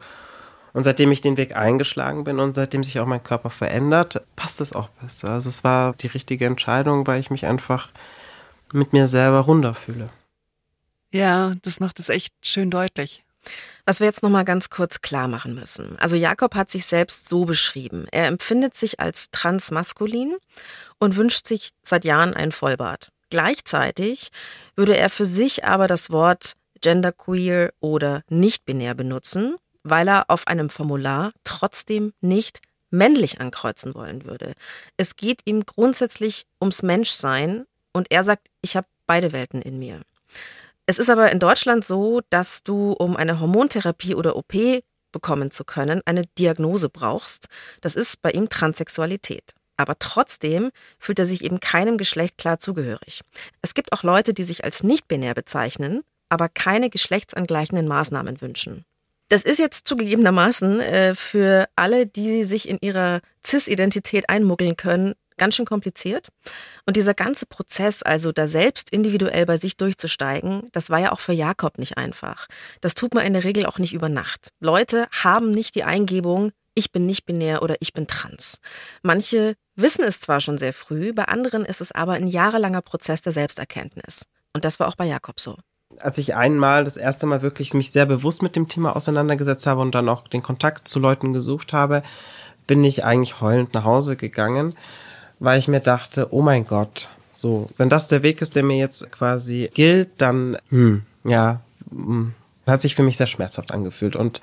Und 0.74 0.84
seitdem 0.84 1.12
ich 1.12 1.22
den 1.22 1.38
Weg 1.38 1.56
eingeschlagen 1.56 2.26
bin 2.26 2.40
und 2.40 2.54
seitdem 2.54 2.84
sich 2.84 3.00
auch 3.00 3.08
mein 3.08 3.24
Körper 3.24 3.50
verändert, 3.50 4.22
passt 4.36 4.62
es 4.62 4.74
auch 4.74 4.90
besser. 5.02 5.30
Also 5.30 5.50
es 5.50 5.64
war 5.64 5.94
die 5.94 6.08
richtige 6.08 6.46
Entscheidung, 6.46 7.08
weil 7.08 7.20
ich 7.20 7.32
mich 7.32 7.48
einfach 7.48 7.90
mit 8.72 8.94
mir 8.94 9.08
selber 9.08 9.40
runder 9.40 9.74
fühle. 9.74 10.10
Ja, 11.12 11.56
das 11.62 11.80
macht 11.80 12.00
es 12.00 12.10
echt 12.10 12.34
schön 12.44 12.70
deutlich. 12.70 13.24
Was 13.86 14.02
wir 14.02 14.08
jetzt 14.08 14.24
noch 14.24 14.30
mal 14.30 14.44
ganz 14.44 14.70
kurz 14.70 15.02
klar 15.02 15.28
machen 15.28 15.56
müssen. 15.56 15.98
Also 16.00 16.18
Jakob 16.18 16.56
hat 16.56 16.70
sich 16.70 16.86
selbst 16.86 17.30
so 17.30 17.46
beschrieben. 17.46 18.06
Er 18.12 18.28
empfindet 18.28 18.76
sich 18.76 19.00
als 19.00 19.32
transmaskulin 19.32 20.36
und 21.00 21.16
wünscht 21.16 21.48
sich 21.48 21.72
seit 21.84 22.04
Jahren 22.04 22.34
einen 22.34 22.52
Vollbart. 22.52 23.10
Gleichzeitig 23.30 24.30
würde 24.76 24.98
er 24.98 25.10
für 25.10 25.26
sich 25.26 25.64
aber 25.64 25.88
das 25.88 26.10
Wort 26.10 26.54
genderqueer 26.82 27.72
oder 27.80 28.24
nicht 28.30 28.66
binär 28.66 28.94
benutzen, 28.94 29.56
weil 29.84 30.08
er 30.08 30.30
auf 30.30 30.48
einem 30.48 30.70
Formular 30.70 31.32
trotzdem 31.44 32.14
nicht 32.22 32.62
männlich 32.90 33.42
ankreuzen 33.42 33.96
wollen 33.96 34.26
würde. 34.26 34.54
Es 34.96 35.16
geht 35.16 35.42
ihm 35.46 35.66
grundsätzlich 35.66 36.46
ums 36.62 36.84
Menschsein 36.84 37.66
und 37.94 38.12
er 38.12 38.24
sagt, 38.24 38.48
ich 38.62 38.76
habe 38.76 38.88
beide 39.06 39.32
Welten 39.32 39.62
in 39.62 39.80
mir. 39.80 40.02
Es 40.90 41.00
ist 41.00 41.10
aber 41.10 41.32
in 41.32 41.40
Deutschland 41.40 41.84
so, 41.84 42.22
dass 42.30 42.64
du, 42.64 42.94
um 42.94 43.18
eine 43.18 43.42
Hormontherapie 43.42 44.16
oder 44.16 44.38
OP 44.38 44.54
bekommen 45.12 45.52
zu 45.52 45.66
können, 45.66 46.02
eine 46.06 46.24
Diagnose 46.40 46.88
brauchst. 46.90 47.48
Das 47.82 47.96
ist 47.96 48.22
bei 48.22 48.32
ihm 48.32 48.48
Transsexualität. 48.48 49.54
Aber 49.76 50.00
trotzdem 50.00 50.72
fühlt 50.98 51.20
er 51.20 51.26
sich 51.26 51.44
eben 51.44 51.60
keinem 51.60 51.98
Geschlecht 51.98 52.38
klar 52.38 52.60
zugehörig. 52.60 53.22
Es 53.62 53.74
gibt 53.74 53.92
auch 53.92 54.04
Leute, 54.04 54.34
die 54.34 54.46
sich 54.46 54.64
als 54.64 54.82
nicht-binär 54.82 55.34
bezeichnen, 55.34 56.04
aber 56.30 56.48
keine 56.48 56.90
geschlechtsangleichenden 56.90 57.88
Maßnahmen 57.88 58.42
wünschen. 58.42 58.86
Das 59.30 59.44
ist 59.44 59.60
jetzt 59.60 59.88
zugegebenermaßen 59.88 60.80
äh, 60.80 61.16
für 61.16 61.68
alle, 61.76 62.08
die 62.08 62.46
sich 62.46 62.70
in 62.70 62.78
ihrer 62.80 63.20
CIS-Identität 63.46 64.30
einmuggeln 64.30 64.78
können, 64.78 65.16
ganz 65.38 65.56
schön 65.56 65.66
kompliziert. 65.66 66.30
Und 66.86 66.96
dieser 66.96 67.14
ganze 67.14 67.46
Prozess, 67.46 68.04
also 68.04 68.32
da 68.32 68.48
selbst 68.48 68.90
individuell 68.90 69.46
bei 69.46 69.58
sich 69.58 69.78
durchzusteigen, 69.78 70.68
das 70.72 70.90
war 70.90 71.00
ja 71.00 71.12
auch 71.12 71.20
für 71.20 71.34
Jakob 71.34 71.78
nicht 71.78 71.98
einfach. 71.98 72.48
Das 72.82 72.96
tut 72.96 73.14
man 73.14 73.26
in 73.26 73.34
der 73.34 73.44
Regel 73.44 73.66
auch 73.66 73.80
nicht 73.80 73.94
über 73.94 74.10
Nacht. 74.10 74.50
Leute 74.60 75.08
haben 75.12 75.52
nicht 75.52 75.76
die 75.76 75.84
Eingebung, 75.84 76.52
ich 76.74 76.92
bin 76.92 77.06
nicht 77.06 77.26
binär 77.26 77.64
oder 77.64 77.76
ich 77.80 77.94
bin 77.94 78.06
trans. 78.06 78.60
Manche 79.02 79.56
wissen 79.76 80.04
es 80.04 80.20
zwar 80.20 80.40
schon 80.40 80.58
sehr 80.58 80.74
früh, 80.74 81.12
bei 81.14 81.26
anderen 81.26 81.66
ist 81.66 81.82
es 81.82 81.92
aber 81.92 82.14
ein 82.14 82.28
jahrelanger 82.28 82.82
Prozess 82.82 83.22
der 83.22 83.32
Selbsterkenntnis. 83.32 84.24
Und 84.54 84.64
das 84.64 84.80
war 84.80 84.88
auch 84.88 84.96
bei 84.96 85.06
Jakob 85.06 85.40
so. 85.40 85.58
Als 86.00 86.18
ich 86.18 86.36
einmal 86.36 86.84
das 86.84 86.98
erste 86.98 87.26
Mal 87.26 87.42
wirklich 87.42 87.74
mich 87.74 87.92
sehr 87.92 88.06
bewusst 88.06 88.44
mit 88.44 88.56
dem 88.56 88.68
Thema 88.68 88.96
auseinandergesetzt 88.96 89.66
habe 89.66 89.82
und 89.82 89.96
dann 89.96 90.10
auch 90.10 90.28
den 90.28 90.44
Kontakt 90.44 90.88
zu 90.88 91.00
Leuten 91.00 91.34
gesucht 91.34 91.74
habe, 91.74 92.04
bin 92.68 92.84
ich 92.84 93.04
eigentlich 93.04 93.42
heulend 93.42 93.74
nach 93.74 93.86
Hause 93.86 94.16
gegangen 94.16 94.76
weil 95.40 95.60
ich 95.60 95.68
mir 95.68 95.80
dachte, 95.80 96.28
oh 96.32 96.42
mein 96.42 96.66
Gott, 96.66 97.10
so, 97.32 97.70
wenn 97.78 97.90
das 97.90 98.08
der 98.08 98.24
Weg 98.24 98.42
ist, 98.42 98.56
der 98.56 98.64
mir 98.64 98.78
jetzt 98.78 99.12
quasi 99.12 99.70
gilt, 99.74 100.10
dann, 100.18 100.58
hm, 100.70 101.04
ja, 101.24 101.62
hm, 101.90 102.34
hat 102.66 102.82
sich 102.82 102.96
für 102.96 103.04
mich 103.04 103.18
sehr 103.18 103.28
schmerzhaft 103.28 103.72
angefühlt 103.72 104.16
und 104.16 104.42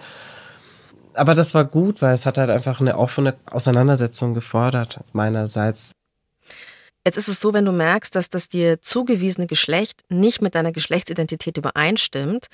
aber 1.16 1.34
das 1.34 1.54
war 1.54 1.64
gut, 1.64 2.02
weil 2.02 2.12
es 2.12 2.26
hat 2.26 2.38
halt 2.38 2.50
einfach 2.50 2.80
eine 2.80 2.98
offene 2.98 3.36
Auseinandersetzung 3.46 4.34
gefordert 4.34 4.98
meinerseits. 5.12 5.92
Jetzt 7.06 7.18
ist 7.18 7.28
es 7.28 7.40
so, 7.40 7.52
wenn 7.52 7.64
du 7.64 7.72
merkst, 7.72 8.16
dass 8.16 8.30
das 8.30 8.48
dir 8.48 8.80
zugewiesene 8.80 9.46
Geschlecht 9.46 10.02
nicht 10.08 10.42
mit 10.42 10.54
deiner 10.54 10.72
Geschlechtsidentität 10.72 11.56
übereinstimmt, 11.56 12.48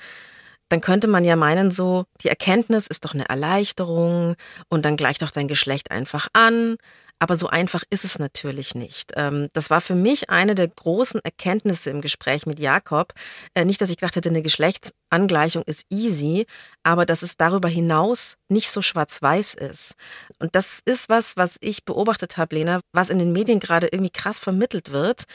dann 0.69 0.81
könnte 0.81 1.07
man 1.07 1.25
ja 1.25 1.35
meinen, 1.35 1.71
so, 1.71 2.05
die 2.21 2.29
Erkenntnis 2.29 2.87
ist 2.87 3.03
doch 3.03 3.13
eine 3.13 3.27
Erleichterung 3.27 4.35
und 4.69 4.85
dann 4.85 4.95
gleicht 4.95 5.21
doch 5.21 5.31
dein 5.31 5.47
Geschlecht 5.47 5.91
einfach 5.91 6.27
an. 6.33 6.77
Aber 7.21 7.37
so 7.37 7.47
einfach 7.47 7.83
ist 7.91 8.03
es 8.03 8.17
natürlich 8.17 8.73
nicht. 8.73 9.11
Ähm, 9.15 9.49
das 9.53 9.69
war 9.69 9.79
für 9.79 9.93
mich 9.93 10.31
eine 10.31 10.55
der 10.55 10.67
großen 10.67 11.21
Erkenntnisse 11.23 11.91
im 11.91 12.01
Gespräch 12.01 12.47
mit 12.47 12.59
Jakob. 12.59 13.13
Äh, 13.53 13.63
nicht, 13.63 13.79
dass 13.79 13.91
ich 13.91 13.97
gedacht 13.97 14.15
hätte, 14.15 14.29
eine 14.29 14.41
Geschlechtsangleichung 14.41 15.61
ist 15.67 15.85
easy, 15.91 16.47
aber 16.81 17.05
dass 17.05 17.21
es 17.21 17.37
darüber 17.37 17.69
hinaus 17.69 18.37
nicht 18.49 18.71
so 18.71 18.81
schwarz-weiß 18.81 19.53
ist. 19.53 19.93
Und 20.39 20.55
das 20.55 20.81
ist 20.83 21.09
was, 21.09 21.37
was 21.37 21.57
ich 21.61 21.85
beobachtet 21.85 22.37
habe, 22.37 22.55
Lena, 22.55 22.79
was 22.91 23.11
in 23.11 23.19
den 23.19 23.33
Medien 23.33 23.59
gerade 23.59 23.89
irgendwie 23.91 24.11
krass 24.11 24.39
vermittelt 24.39 24.91
wird 24.91 25.25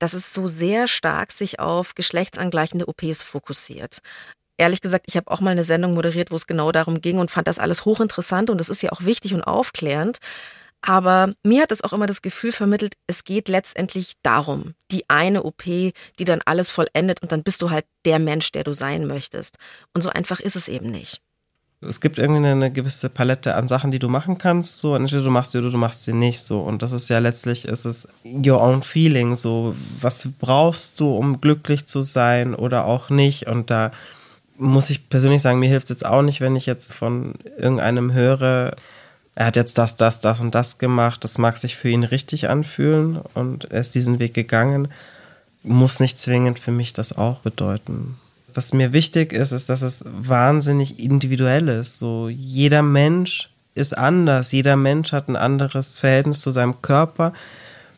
dass 0.00 0.12
es 0.12 0.34
so 0.34 0.48
sehr 0.48 0.88
stark 0.88 1.32
sich 1.32 1.60
auf 1.60 1.94
geschlechtsangleichende 1.94 2.88
OPs 2.88 3.22
fokussiert. 3.22 4.00
ehrlich 4.58 4.80
gesagt, 4.82 5.06
ich 5.08 5.16
habe 5.16 5.30
auch 5.30 5.40
mal 5.40 5.52
eine 5.52 5.64
Sendung 5.64 5.94
moderiert, 5.94 6.30
wo 6.30 6.36
es 6.36 6.46
genau 6.46 6.72
darum 6.72 7.00
ging 7.00 7.18
und 7.18 7.30
fand 7.30 7.48
das 7.48 7.58
alles 7.58 7.84
hochinteressant 7.86 8.50
und 8.50 8.58
das 8.58 8.68
ist 8.68 8.82
ja 8.82 8.92
auch 8.92 9.04
wichtig 9.04 9.32
und 9.34 9.42
aufklärend. 9.44 10.18
Aber 10.86 11.32
mir 11.42 11.62
hat 11.62 11.72
es 11.72 11.82
auch 11.82 11.94
immer 11.94 12.04
das 12.04 12.20
Gefühl 12.20 12.52
vermittelt, 12.52 12.94
es 13.06 13.24
geht 13.24 13.48
letztendlich 13.48 14.12
darum, 14.22 14.74
die 14.90 15.08
eine 15.08 15.42
OP, 15.44 15.64
die 15.64 15.94
dann 16.26 16.42
alles 16.44 16.68
vollendet 16.68 17.22
und 17.22 17.32
dann 17.32 17.42
bist 17.42 17.62
du 17.62 17.70
halt 17.70 17.86
der 18.04 18.18
Mensch, 18.18 18.52
der 18.52 18.64
du 18.64 18.74
sein 18.74 19.06
möchtest. 19.06 19.56
Und 19.94 20.02
so 20.02 20.10
einfach 20.10 20.40
ist 20.40 20.56
es 20.56 20.68
eben 20.68 20.90
nicht. 20.90 21.22
Es 21.80 22.02
gibt 22.02 22.18
irgendwie 22.18 22.46
eine 22.46 22.70
gewisse 22.70 23.08
Palette 23.08 23.54
an 23.54 23.66
Sachen, 23.66 23.92
die 23.92 23.98
du 23.98 24.10
machen 24.10 24.36
kannst. 24.36 24.80
So, 24.80 24.94
entweder 24.94 25.22
du 25.22 25.30
machst 25.30 25.52
sie 25.52 25.58
oder 25.58 25.70
du 25.70 25.78
machst 25.78 26.04
sie 26.04 26.12
nicht. 26.12 26.42
So, 26.42 26.60
und 26.60 26.82
das 26.82 26.92
ist 26.92 27.08
ja 27.08 27.18
letztlich, 27.18 27.64
ist 27.64 27.86
es 27.86 28.06
your 28.24 28.60
own 28.60 28.82
feeling. 28.82 29.36
So, 29.36 29.74
was 30.02 30.28
brauchst 30.38 31.00
du, 31.00 31.14
um 31.16 31.40
glücklich 31.40 31.86
zu 31.86 32.02
sein 32.02 32.54
oder 32.54 32.84
auch 32.84 33.08
nicht? 33.08 33.46
Und 33.46 33.70
da 33.70 33.90
muss 34.58 34.90
ich 34.90 35.08
persönlich 35.08 35.40
sagen, 35.40 35.60
mir 35.60 35.68
hilft 35.68 35.84
es 35.84 35.90
jetzt 35.90 36.06
auch 36.06 36.22
nicht, 36.22 36.42
wenn 36.42 36.56
ich 36.56 36.66
jetzt 36.66 36.92
von 36.92 37.34
irgendeinem 37.56 38.12
höre, 38.12 38.76
er 39.34 39.46
hat 39.46 39.56
jetzt 39.56 39.78
das, 39.78 39.96
das, 39.96 40.20
das 40.20 40.40
und 40.40 40.54
das 40.54 40.78
gemacht, 40.78 41.24
das 41.24 41.38
mag 41.38 41.58
sich 41.58 41.76
für 41.76 41.88
ihn 41.88 42.04
richtig 42.04 42.48
anfühlen 42.48 43.20
und 43.34 43.64
er 43.70 43.80
ist 43.80 43.94
diesen 43.94 44.18
Weg 44.18 44.34
gegangen, 44.34 44.88
muss 45.62 45.98
nicht 45.98 46.18
zwingend 46.18 46.58
für 46.58 46.70
mich 46.70 46.92
das 46.92 47.16
auch 47.16 47.40
bedeuten. 47.40 48.16
Was 48.52 48.72
mir 48.72 48.92
wichtig 48.92 49.32
ist, 49.32 49.50
ist, 49.50 49.68
dass 49.68 49.82
es 49.82 50.04
wahnsinnig 50.06 51.00
individuell 51.00 51.68
ist. 51.68 51.98
So 51.98 52.28
jeder 52.28 52.82
Mensch 52.82 53.50
ist 53.74 53.96
anders, 53.98 54.52
jeder 54.52 54.76
Mensch 54.76 55.10
hat 55.10 55.28
ein 55.28 55.36
anderes 55.36 55.98
Verhältnis 55.98 56.40
zu 56.40 56.52
seinem 56.52 56.80
Körper. 56.80 57.32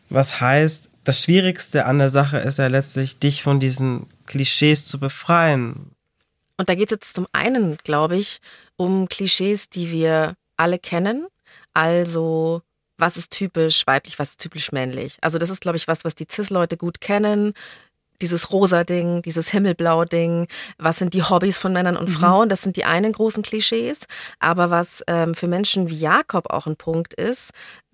Was 0.09 0.41
heißt, 0.41 0.89
das 1.03 1.21
Schwierigste 1.21 1.85
an 1.85 1.99
der 1.99 2.09
Sache 2.09 2.37
ist 2.37 2.57
ja 2.57 2.67
letztlich, 2.67 3.19
dich 3.19 3.43
von 3.43 3.59
diesen 3.59 4.07
Klischees 4.25 4.87
zu 4.87 4.99
befreien. 4.99 5.91
Und 6.57 6.69
da 6.69 6.75
geht 6.75 6.87
es 6.91 6.95
jetzt 6.95 7.15
zum 7.15 7.27
einen, 7.33 7.77
glaube 7.83 8.17
ich, 8.17 8.39
um 8.77 9.07
Klischees, 9.07 9.69
die 9.69 9.91
wir 9.91 10.35
alle 10.57 10.79
kennen. 10.79 11.27
Also, 11.73 12.61
was 12.97 13.17
ist 13.17 13.31
typisch 13.31 13.85
weiblich, 13.85 14.19
was 14.19 14.31
ist 14.31 14.41
typisch 14.41 14.71
männlich? 14.71 15.17
Also, 15.21 15.37
das 15.37 15.49
ist, 15.49 15.61
glaube 15.61 15.77
ich, 15.77 15.87
was, 15.87 16.03
was 16.03 16.15
die 16.15 16.27
CIS-Leute 16.29 16.77
gut 16.77 17.01
kennen. 17.01 17.53
Dieses 18.21 18.51
rosa 18.51 18.83
Ding, 18.83 19.21
dieses 19.21 19.49
Himmelblau 19.51 20.03
Ding, 20.03 20.47
was 20.79 20.97
sind 20.97 21.13
die 21.13 21.21
Hobbys 21.21 21.59
von 21.59 21.71
Männern 21.71 21.95
und 21.95 22.09
mhm. 22.09 22.13
Frauen? 22.13 22.49
Das 22.49 22.63
sind 22.63 22.75
die 22.75 22.85
einen 22.85 23.13
großen 23.13 23.43
Klischees. 23.43 24.07
Aber 24.39 24.71
was 24.71 25.03
ähm, 25.05 25.35
für 25.35 25.47
Menschen 25.47 25.87
wie 25.87 25.97
Jakob 25.97 26.49
auch 26.51 26.65
ein 26.65 26.77
Punkt 26.77 27.13
ist, 27.13 27.51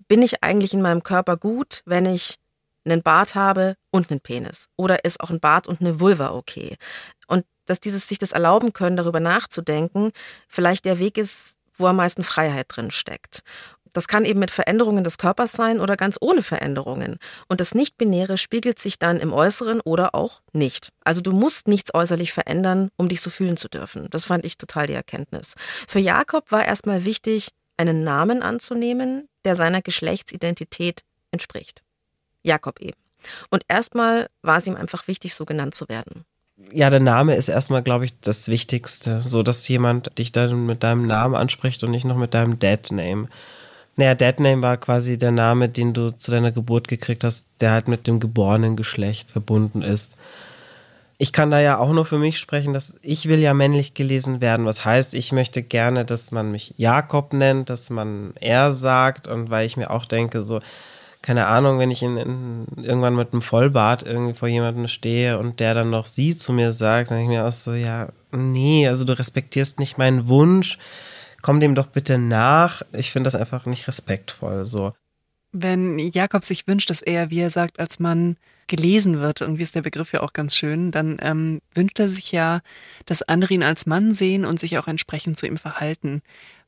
bin 0.08 0.22
ich 0.22 0.42
eigentlich 0.42 0.72
in 0.72 0.82
meinem 0.82 1.02
Körper 1.02 1.36
gut, 1.36 1.82
wenn 1.84 2.06
ich 2.06 2.36
einen 2.84 3.02
Bart 3.02 3.34
habe 3.34 3.76
und 3.90 4.10
einen 4.10 4.20
Penis? 4.20 4.68
Oder 4.76 5.04
ist 5.04 5.20
auch 5.20 5.30
ein 5.30 5.40
Bart 5.40 5.68
und 5.68 5.80
eine 5.80 6.00
Vulva 6.00 6.32
okay? 6.32 6.76
Und 7.26 7.44
dass 7.66 7.80
dieses 7.80 8.08
sich 8.08 8.18
das 8.18 8.32
erlauben 8.32 8.72
können, 8.72 8.96
darüber 8.96 9.20
nachzudenken, 9.20 10.12
vielleicht 10.48 10.84
der 10.84 10.98
Weg 10.98 11.18
ist, 11.18 11.56
wo 11.76 11.86
am 11.86 11.96
meisten 11.96 12.24
Freiheit 12.24 12.66
drin 12.68 12.90
steckt. 12.90 13.42
Das 13.94 14.08
kann 14.08 14.24
eben 14.24 14.40
mit 14.40 14.50
Veränderungen 14.50 15.04
des 15.04 15.18
Körpers 15.18 15.52
sein 15.52 15.80
oder 15.80 15.96
ganz 15.96 16.18
ohne 16.20 16.42
Veränderungen. 16.42 17.16
Und 17.48 17.60
das 17.60 17.74
Nicht-Binäre 17.74 18.36
spiegelt 18.36 18.80
sich 18.80 18.98
dann 18.98 19.20
im 19.20 19.32
Äußeren 19.32 19.80
oder 19.80 20.16
auch 20.16 20.42
nicht. 20.52 20.92
Also 21.04 21.20
du 21.20 21.32
musst 21.32 21.68
nichts 21.68 21.94
äußerlich 21.94 22.32
verändern, 22.32 22.90
um 22.96 23.08
dich 23.08 23.20
so 23.20 23.30
fühlen 23.30 23.56
zu 23.56 23.68
dürfen. 23.68 24.08
Das 24.10 24.24
fand 24.24 24.44
ich 24.44 24.58
total 24.58 24.88
die 24.88 24.94
Erkenntnis. 24.94 25.54
Für 25.86 26.00
Jakob 26.00 26.50
war 26.50 26.66
erstmal 26.66 27.04
wichtig, 27.04 27.50
einen 27.76 28.02
Namen 28.02 28.42
anzunehmen, 28.42 29.28
der 29.44 29.54
seiner 29.54 29.80
Geschlechtsidentität 29.80 31.04
entspricht. 31.30 31.82
Jakob 32.42 32.80
eben. 32.80 32.98
Und 33.48 33.64
erstmal 33.68 34.28
war 34.42 34.58
es 34.58 34.66
ihm 34.66 34.76
einfach 34.76 35.06
wichtig, 35.06 35.34
so 35.34 35.44
genannt 35.44 35.74
zu 35.74 35.88
werden 35.88 36.24
ja, 36.72 36.90
der 36.90 37.00
Name 37.00 37.34
ist 37.34 37.48
erstmal, 37.48 37.82
glaube 37.82 38.04
ich, 38.04 38.18
das 38.20 38.48
Wichtigste. 38.48 39.20
So, 39.22 39.42
dass 39.42 39.66
jemand 39.68 40.16
dich 40.18 40.32
dann 40.32 40.66
mit 40.66 40.82
deinem 40.82 41.06
Namen 41.06 41.34
anspricht 41.34 41.82
und 41.82 41.90
nicht 41.90 42.04
noch 42.04 42.16
mit 42.16 42.34
deinem 42.34 42.58
Dead-Name. 42.58 43.28
Naja, 43.96 44.14
Dead-Name 44.14 44.62
war 44.62 44.76
quasi 44.76 45.18
der 45.18 45.30
Name, 45.30 45.68
den 45.68 45.92
du 45.92 46.10
zu 46.10 46.30
deiner 46.30 46.52
Geburt 46.52 46.88
gekriegt 46.88 47.24
hast, 47.24 47.46
der 47.60 47.72
halt 47.72 47.88
mit 47.88 48.06
dem 48.06 48.20
geborenen 48.20 48.76
Geschlecht 48.76 49.30
verbunden 49.30 49.82
ist. 49.82 50.16
Ich 51.16 51.32
kann 51.32 51.50
da 51.50 51.60
ja 51.60 51.78
auch 51.78 51.92
nur 51.92 52.04
für 52.04 52.18
mich 52.18 52.40
sprechen, 52.40 52.72
dass 52.72 52.98
ich 53.02 53.28
will 53.28 53.38
ja 53.38 53.54
männlich 53.54 53.94
gelesen 53.94 54.40
werden. 54.40 54.66
Was 54.66 54.84
heißt, 54.84 55.14
ich 55.14 55.30
möchte 55.30 55.62
gerne, 55.62 56.04
dass 56.04 56.32
man 56.32 56.50
mich 56.50 56.74
Jakob 56.76 57.32
nennt, 57.32 57.70
dass 57.70 57.88
man 57.88 58.32
er 58.40 58.72
sagt 58.72 59.28
und 59.28 59.48
weil 59.48 59.64
ich 59.64 59.76
mir 59.76 59.90
auch 59.90 60.06
denke, 60.06 60.42
so, 60.42 60.60
keine 61.24 61.46
Ahnung, 61.46 61.78
wenn 61.78 61.90
ich 61.90 62.02
in, 62.02 62.18
in, 62.18 62.66
irgendwann 62.76 63.16
mit 63.16 63.32
einem 63.32 63.40
Vollbart 63.40 64.02
irgendwie 64.02 64.34
vor 64.34 64.46
jemandem 64.46 64.88
stehe 64.88 65.38
und 65.38 65.58
der 65.58 65.72
dann 65.72 65.88
noch 65.88 66.04
sie 66.04 66.36
zu 66.36 66.52
mir 66.52 66.74
sagt, 66.74 67.10
dann 67.10 67.16
denke 67.16 67.32
ich 67.32 67.38
mir 67.38 67.46
auch 67.46 67.52
so, 67.52 67.72
ja, 67.72 68.10
nee, 68.30 68.86
also 68.86 69.06
du 69.06 69.18
respektierst 69.18 69.78
nicht 69.78 69.96
meinen 69.96 70.28
Wunsch, 70.28 70.76
komm 71.40 71.60
dem 71.60 71.74
doch 71.74 71.86
bitte 71.86 72.18
nach. 72.18 72.82
Ich 72.92 73.10
finde 73.10 73.28
das 73.28 73.36
einfach 73.36 73.64
nicht 73.64 73.88
respektvoll, 73.88 74.66
so. 74.66 74.92
Wenn 75.50 75.98
Jakob 75.98 76.44
sich 76.44 76.66
wünscht, 76.66 76.90
dass 76.90 77.00
er, 77.00 77.30
wie 77.30 77.40
er 77.40 77.50
sagt, 77.50 77.80
als 77.80 78.00
Mann 78.00 78.36
gelesen 78.66 79.20
wird, 79.20 79.40
irgendwie 79.40 79.62
ist 79.62 79.74
der 79.74 79.80
Begriff 79.80 80.12
ja 80.12 80.20
auch 80.20 80.34
ganz 80.34 80.54
schön, 80.54 80.90
dann 80.90 81.16
ähm, 81.22 81.62
wünscht 81.74 81.98
er 82.00 82.10
sich 82.10 82.32
ja, 82.32 82.60
dass 83.06 83.22
andere 83.22 83.54
ihn 83.54 83.62
als 83.62 83.86
Mann 83.86 84.12
sehen 84.12 84.44
und 84.44 84.60
sich 84.60 84.76
auch 84.76 84.88
entsprechend 84.88 85.38
zu 85.38 85.46
ihm 85.46 85.56
verhalten, 85.56 86.20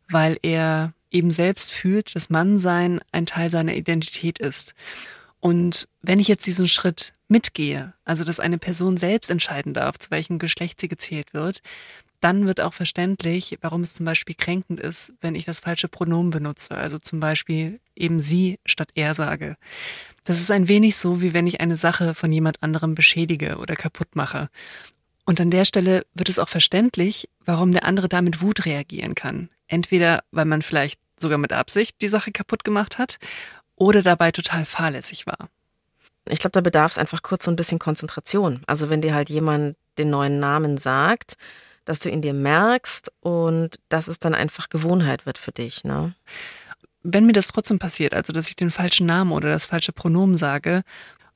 weil 0.08 0.38
er 0.40 0.94
eben 1.16 1.30
selbst 1.30 1.72
fühlt, 1.72 2.14
dass 2.14 2.30
Mannsein 2.30 3.00
ein 3.10 3.26
Teil 3.26 3.50
seiner 3.50 3.74
Identität 3.74 4.38
ist. 4.38 4.74
Und 5.40 5.88
wenn 6.02 6.20
ich 6.20 6.28
jetzt 6.28 6.46
diesen 6.46 6.68
Schritt 6.68 7.12
mitgehe, 7.28 7.94
also 8.04 8.24
dass 8.24 8.40
eine 8.40 8.58
Person 8.58 8.96
selbst 8.96 9.30
entscheiden 9.30 9.74
darf, 9.74 9.98
zu 9.98 10.10
welchem 10.10 10.38
Geschlecht 10.38 10.80
sie 10.80 10.88
gezählt 10.88 11.34
wird, 11.34 11.62
dann 12.20 12.46
wird 12.46 12.60
auch 12.60 12.72
verständlich, 12.72 13.58
warum 13.60 13.82
es 13.82 13.94
zum 13.94 14.06
Beispiel 14.06 14.34
kränkend 14.34 14.80
ist, 14.80 15.12
wenn 15.20 15.34
ich 15.34 15.44
das 15.44 15.60
falsche 15.60 15.88
Pronomen 15.88 16.30
benutze, 16.30 16.74
also 16.74 16.98
zum 16.98 17.20
Beispiel 17.20 17.80
eben 17.94 18.20
sie 18.20 18.58
statt 18.64 18.90
er 18.94 19.14
sage. 19.14 19.56
Das 20.24 20.40
ist 20.40 20.50
ein 20.50 20.68
wenig 20.68 20.96
so, 20.96 21.20
wie 21.20 21.34
wenn 21.34 21.46
ich 21.46 21.60
eine 21.60 21.76
Sache 21.76 22.14
von 22.14 22.32
jemand 22.32 22.62
anderem 22.62 22.94
beschädige 22.94 23.58
oder 23.58 23.76
kaputt 23.76 24.16
mache. 24.16 24.48
Und 25.24 25.40
an 25.40 25.50
der 25.50 25.64
Stelle 25.64 26.06
wird 26.14 26.28
es 26.28 26.38
auch 26.38 26.48
verständlich, 26.48 27.28
warum 27.44 27.72
der 27.72 27.84
andere 27.84 28.08
damit 28.08 28.40
Wut 28.40 28.64
reagieren 28.64 29.14
kann. 29.14 29.50
Entweder, 29.66 30.22
weil 30.30 30.44
man 30.44 30.62
vielleicht 30.62 31.00
sogar 31.20 31.38
mit 31.38 31.52
Absicht 31.52 32.00
die 32.02 32.08
Sache 32.08 32.32
kaputt 32.32 32.64
gemacht 32.64 32.98
hat 32.98 33.18
oder 33.76 34.02
dabei 34.02 34.32
total 34.32 34.64
fahrlässig 34.64 35.26
war. 35.26 35.48
Ich 36.28 36.40
glaube, 36.40 36.52
da 36.52 36.60
bedarf 36.60 36.92
es 36.92 36.98
einfach 36.98 37.22
kurz 37.22 37.44
so 37.44 37.50
ein 37.50 37.56
bisschen 37.56 37.78
Konzentration. 37.78 38.62
Also 38.66 38.90
wenn 38.90 39.00
dir 39.00 39.14
halt 39.14 39.30
jemand 39.30 39.76
den 39.98 40.10
neuen 40.10 40.40
Namen 40.40 40.76
sagt, 40.76 41.36
dass 41.84 42.00
du 42.00 42.10
ihn 42.10 42.20
dir 42.20 42.34
merkst 42.34 43.12
und 43.20 43.78
dass 43.88 44.08
es 44.08 44.18
dann 44.18 44.34
einfach 44.34 44.68
Gewohnheit 44.68 45.24
wird 45.24 45.38
für 45.38 45.52
dich. 45.52 45.84
Ne? 45.84 46.14
Wenn 47.02 47.26
mir 47.26 47.32
das 47.32 47.48
trotzdem 47.48 47.78
passiert, 47.78 48.12
also 48.12 48.32
dass 48.32 48.48
ich 48.48 48.56
den 48.56 48.72
falschen 48.72 49.06
Namen 49.06 49.30
oder 49.32 49.48
das 49.48 49.66
falsche 49.66 49.92
Pronomen 49.92 50.36
sage, 50.36 50.82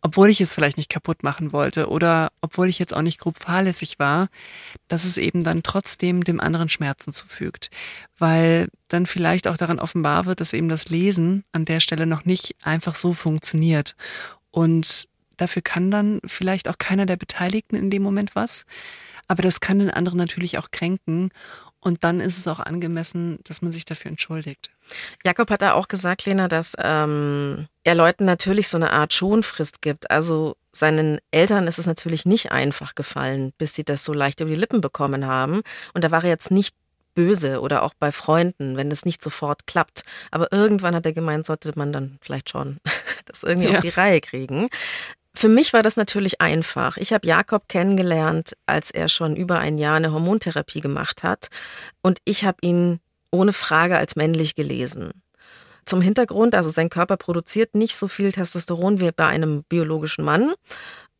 obwohl 0.02 0.30
ich 0.30 0.40
es 0.40 0.54
vielleicht 0.54 0.76
nicht 0.76 0.88
kaputt 0.88 1.22
machen 1.22 1.52
wollte 1.52 1.88
oder 1.88 2.30
obwohl 2.40 2.68
ich 2.68 2.78
jetzt 2.78 2.94
auch 2.94 3.02
nicht 3.02 3.20
grob 3.20 3.38
fahrlässig 3.38 3.98
war, 3.98 4.28
dass 4.88 5.04
es 5.04 5.18
eben 5.18 5.44
dann 5.44 5.62
trotzdem 5.62 6.24
dem 6.24 6.40
anderen 6.40 6.68
Schmerzen 6.68 7.12
zufügt, 7.12 7.70
weil 8.18 8.68
dann 8.88 9.06
vielleicht 9.06 9.46
auch 9.46 9.56
daran 9.56 9.78
offenbar 9.78 10.26
wird, 10.26 10.40
dass 10.40 10.52
eben 10.52 10.68
das 10.68 10.88
Lesen 10.88 11.44
an 11.52 11.64
der 11.64 11.80
Stelle 11.80 12.06
noch 12.06 12.24
nicht 12.24 12.56
einfach 12.62 12.94
so 12.94 13.12
funktioniert. 13.12 13.94
Und 14.50 15.08
dafür 15.36 15.62
kann 15.62 15.90
dann 15.90 16.20
vielleicht 16.24 16.68
auch 16.68 16.78
keiner 16.78 17.06
der 17.06 17.16
Beteiligten 17.16 17.76
in 17.76 17.90
dem 17.90 18.02
Moment 18.02 18.34
was, 18.34 18.64
aber 19.28 19.42
das 19.42 19.60
kann 19.60 19.78
den 19.78 19.90
anderen 19.90 20.18
natürlich 20.18 20.58
auch 20.58 20.70
kränken 20.70 21.30
und 21.80 22.04
dann 22.04 22.20
ist 22.20 22.38
es 22.38 22.46
auch 22.46 22.60
angemessen, 22.60 23.38
dass 23.44 23.62
man 23.62 23.72
sich 23.72 23.84
dafür 23.84 24.10
entschuldigt. 24.10 24.70
Jakob 25.24 25.50
hat 25.50 25.62
da 25.62 25.72
auch 25.72 25.88
gesagt, 25.88 26.26
Lena, 26.26 26.48
dass 26.48 26.74
ähm, 26.78 27.68
er 27.84 27.94
Leuten 27.94 28.24
natürlich 28.24 28.68
so 28.68 28.76
eine 28.76 28.92
Art 28.92 29.12
Schonfrist 29.12 29.80
gibt. 29.80 30.10
Also 30.10 30.56
seinen 30.72 31.18
Eltern 31.30 31.66
ist 31.66 31.78
es 31.78 31.86
natürlich 31.86 32.26
nicht 32.26 32.52
einfach 32.52 32.94
gefallen, 32.94 33.52
bis 33.56 33.74
sie 33.74 33.84
das 33.84 34.04
so 34.04 34.12
leicht 34.12 34.40
über 34.40 34.50
die 34.50 34.56
Lippen 34.56 34.80
bekommen 34.80 35.26
haben. 35.26 35.62
Und 35.94 36.04
da 36.04 36.10
war 36.10 36.22
er 36.22 36.30
jetzt 36.30 36.50
nicht 36.50 36.74
böse 37.14 37.60
oder 37.60 37.82
auch 37.82 37.94
bei 37.98 38.12
Freunden, 38.12 38.76
wenn 38.76 38.90
es 38.90 39.04
nicht 39.04 39.22
sofort 39.22 39.66
klappt. 39.66 40.02
Aber 40.30 40.52
irgendwann 40.52 40.94
hat 40.94 41.06
er 41.06 41.12
gemeint, 41.12 41.46
sollte 41.46 41.72
man 41.74 41.92
dann 41.92 42.18
vielleicht 42.20 42.50
schon 42.50 42.78
das 43.24 43.42
irgendwie 43.42 43.68
ja. 43.68 43.76
auf 43.76 43.82
die 43.82 43.88
Reihe 43.88 44.20
kriegen. 44.20 44.68
Für 45.34 45.48
mich 45.48 45.72
war 45.72 45.82
das 45.82 45.96
natürlich 45.96 46.40
einfach. 46.40 46.96
Ich 46.96 47.12
habe 47.12 47.26
Jakob 47.26 47.68
kennengelernt, 47.68 48.54
als 48.66 48.90
er 48.90 49.08
schon 49.08 49.36
über 49.36 49.58
ein 49.58 49.78
Jahr 49.78 49.96
eine 49.96 50.12
Hormontherapie 50.12 50.80
gemacht 50.80 51.22
hat. 51.22 51.48
Und 52.02 52.18
ich 52.24 52.44
habe 52.44 52.58
ihn 52.62 53.00
ohne 53.30 53.52
Frage 53.52 53.96
als 53.96 54.16
männlich 54.16 54.54
gelesen. 54.54 55.12
Zum 55.84 56.02
Hintergrund, 56.02 56.54
also 56.54 56.68
sein 56.68 56.90
Körper 56.90 57.16
produziert 57.16 57.74
nicht 57.74 57.94
so 57.94 58.08
viel 58.08 58.32
Testosteron 58.32 59.00
wie 59.00 59.12
bei 59.12 59.26
einem 59.26 59.64
biologischen 59.64 60.24
Mann. 60.24 60.52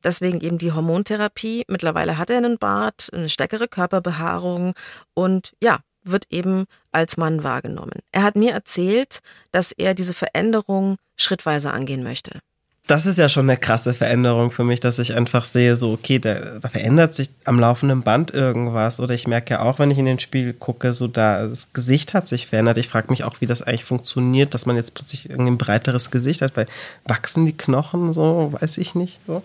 Deswegen 0.02 0.40
eben 0.40 0.58
die 0.58 0.72
Hormontherapie. 0.72 1.64
Mittlerweile 1.68 2.18
hat 2.18 2.30
er 2.30 2.38
einen 2.38 2.58
Bart, 2.58 3.08
eine 3.12 3.28
stärkere 3.28 3.68
Körperbehaarung 3.68 4.74
und 5.14 5.52
ja, 5.62 5.80
wird 6.04 6.26
eben 6.30 6.64
als 6.92 7.16
Mann 7.16 7.44
wahrgenommen. 7.44 8.00
Er 8.12 8.22
hat 8.22 8.36
mir 8.36 8.52
erzählt, 8.52 9.20
dass 9.52 9.72
er 9.72 9.94
diese 9.94 10.14
Veränderung 10.14 10.96
schrittweise 11.16 11.72
angehen 11.72 12.02
möchte. 12.02 12.40
Das 12.86 13.06
ist 13.06 13.18
ja 13.18 13.28
schon 13.28 13.48
eine 13.48 13.58
krasse 13.58 13.94
Veränderung 13.94 14.50
für 14.50 14.64
mich, 14.64 14.80
dass 14.80 14.98
ich 14.98 15.14
einfach 15.14 15.44
sehe, 15.44 15.76
so, 15.76 15.92
okay, 15.92 16.18
da, 16.18 16.58
da, 16.58 16.68
verändert 16.68 17.14
sich 17.14 17.30
am 17.44 17.60
laufenden 17.60 18.02
Band 18.02 18.32
irgendwas. 18.32 18.98
Oder 18.98 19.14
ich 19.14 19.28
merke 19.28 19.54
ja 19.54 19.62
auch, 19.62 19.78
wenn 19.78 19.90
ich 19.90 19.98
in 19.98 20.06
den 20.06 20.18
Spiegel 20.18 20.52
gucke, 20.54 20.92
so 20.92 21.06
da, 21.06 21.46
das 21.46 21.72
Gesicht 21.72 22.14
hat 22.14 22.26
sich 22.26 22.48
verändert. 22.48 22.78
Ich 22.78 22.88
frage 22.88 23.10
mich 23.10 23.22
auch, 23.22 23.40
wie 23.40 23.46
das 23.46 23.62
eigentlich 23.62 23.84
funktioniert, 23.84 24.54
dass 24.54 24.66
man 24.66 24.76
jetzt 24.76 24.94
plötzlich 24.94 25.30
ein 25.30 25.56
breiteres 25.56 26.10
Gesicht 26.10 26.42
hat, 26.42 26.56
weil 26.56 26.66
wachsen 27.04 27.46
die 27.46 27.56
Knochen 27.56 28.12
so, 28.12 28.52
weiß 28.58 28.78
ich 28.78 28.96
nicht. 28.96 29.20
So. 29.26 29.42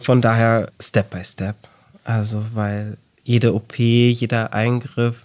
Von 0.00 0.20
daher 0.20 0.70
Step 0.80 1.10
by 1.10 1.24
Step. 1.24 1.56
Also, 2.04 2.44
weil 2.52 2.96
jede 3.22 3.54
OP, 3.54 3.78
jeder 3.78 4.52
Eingriff 4.52 5.24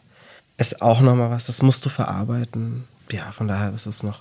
ist 0.58 0.82
auch 0.82 1.01
nochmal 1.01 1.32
was, 1.32 1.48
das 1.48 1.63
musst 1.63 1.84
du 1.86 1.89
verarbeiten. 1.89 2.84
Ja, 3.12 3.32
von 3.32 3.48
daher 3.48 3.74
ist 3.74 3.88
es 3.88 4.04
noch 4.04 4.20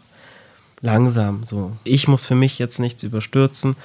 langsam. 0.80 1.44
So, 1.44 1.72
ich 1.84 2.08
muss 2.08 2.24
für 2.24 2.34
mich 2.34 2.58
jetzt 2.58 2.78
nichts 2.78 3.02
überstürzen, 3.02 3.76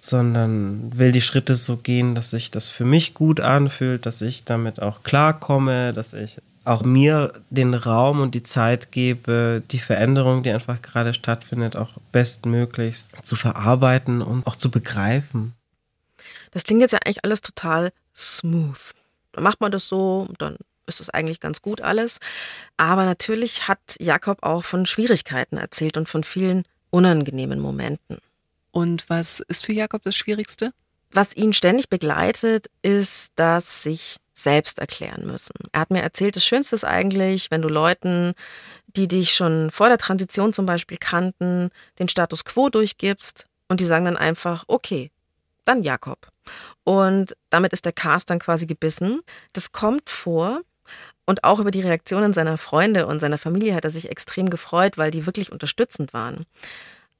sondern 0.00 0.96
will 0.96 1.12
die 1.12 1.20
Schritte 1.20 1.54
so 1.54 1.76
gehen, 1.76 2.14
dass 2.14 2.30
sich 2.30 2.50
das 2.50 2.68
für 2.68 2.84
mich 2.84 3.14
gut 3.14 3.40
anfühlt, 3.40 4.04
dass 4.06 4.20
ich 4.20 4.44
damit 4.44 4.80
auch 4.80 5.02
klarkomme, 5.02 5.92
dass 5.92 6.12
ich 6.12 6.40
auch 6.64 6.82
mir 6.82 7.32
den 7.50 7.74
Raum 7.74 8.20
und 8.20 8.34
die 8.34 8.42
Zeit 8.42 8.92
gebe, 8.92 9.62
die 9.70 9.78
Veränderung, 9.78 10.42
die 10.42 10.50
einfach 10.50 10.80
gerade 10.80 11.12
stattfindet, 11.14 11.76
auch 11.76 11.90
bestmöglichst 12.12 13.10
zu 13.22 13.36
verarbeiten 13.36 14.22
und 14.22 14.46
auch 14.46 14.56
zu 14.56 14.70
begreifen. 14.70 15.54
Das 16.52 16.64
klingt 16.64 16.82
jetzt 16.82 16.92
ja 16.92 17.00
eigentlich 17.04 17.24
alles 17.24 17.40
total 17.40 17.90
smooth. 18.14 18.92
Dann 19.32 19.44
macht 19.44 19.60
man 19.60 19.72
das 19.72 19.88
so, 19.88 20.28
dann 20.38 20.56
ist 20.86 21.00
das 21.00 21.10
eigentlich 21.10 21.40
ganz 21.40 21.62
gut 21.62 21.80
alles. 21.80 22.18
Aber 22.76 23.04
natürlich 23.04 23.68
hat 23.68 23.96
Jakob 23.98 24.42
auch 24.42 24.64
von 24.64 24.86
Schwierigkeiten 24.86 25.56
erzählt 25.56 25.96
und 25.96 26.08
von 26.08 26.24
vielen 26.24 26.64
unangenehmen 26.90 27.60
Momenten. 27.60 28.18
Und 28.70 29.08
was 29.08 29.40
ist 29.40 29.64
für 29.64 29.72
Jakob 29.72 30.02
das 30.02 30.16
Schwierigste? 30.16 30.72
Was 31.10 31.36
ihn 31.36 31.52
ständig 31.52 31.88
begleitet, 31.88 32.70
ist 32.80 33.32
das 33.36 33.82
sich 33.82 34.16
selbst 34.34 34.78
erklären 34.78 35.26
müssen. 35.26 35.54
Er 35.72 35.80
hat 35.80 35.90
mir 35.90 36.02
erzählt, 36.02 36.36
das 36.36 36.44
Schönste 36.44 36.74
ist 36.74 36.84
eigentlich, 36.84 37.50
wenn 37.50 37.62
du 37.62 37.68
Leuten, 37.68 38.32
die 38.86 39.08
dich 39.08 39.34
schon 39.34 39.70
vor 39.70 39.88
der 39.88 39.98
Transition 39.98 40.52
zum 40.52 40.66
Beispiel 40.66 40.96
kannten, 40.98 41.70
den 41.98 42.08
Status 42.08 42.44
quo 42.44 42.70
durchgibst 42.70 43.46
und 43.68 43.80
die 43.80 43.84
sagen 43.84 44.06
dann 44.06 44.16
einfach, 44.16 44.64
okay, 44.68 45.10
dann 45.64 45.82
Jakob. 45.82 46.28
Und 46.84 47.36
damit 47.50 47.72
ist 47.72 47.84
der 47.84 47.92
Cast 47.92 48.30
dann 48.30 48.38
quasi 48.38 48.66
gebissen. 48.66 49.20
Das 49.52 49.72
kommt 49.72 50.10
vor, 50.10 50.62
und 51.24 51.44
auch 51.44 51.60
über 51.60 51.70
die 51.70 51.80
Reaktionen 51.80 52.32
seiner 52.32 52.58
Freunde 52.58 53.06
und 53.06 53.20
seiner 53.20 53.38
Familie 53.38 53.74
hat 53.74 53.84
er 53.84 53.90
sich 53.90 54.10
extrem 54.10 54.50
gefreut, 54.50 54.98
weil 54.98 55.10
die 55.10 55.26
wirklich 55.26 55.52
unterstützend 55.52 56.12
waren. 56.12 56.46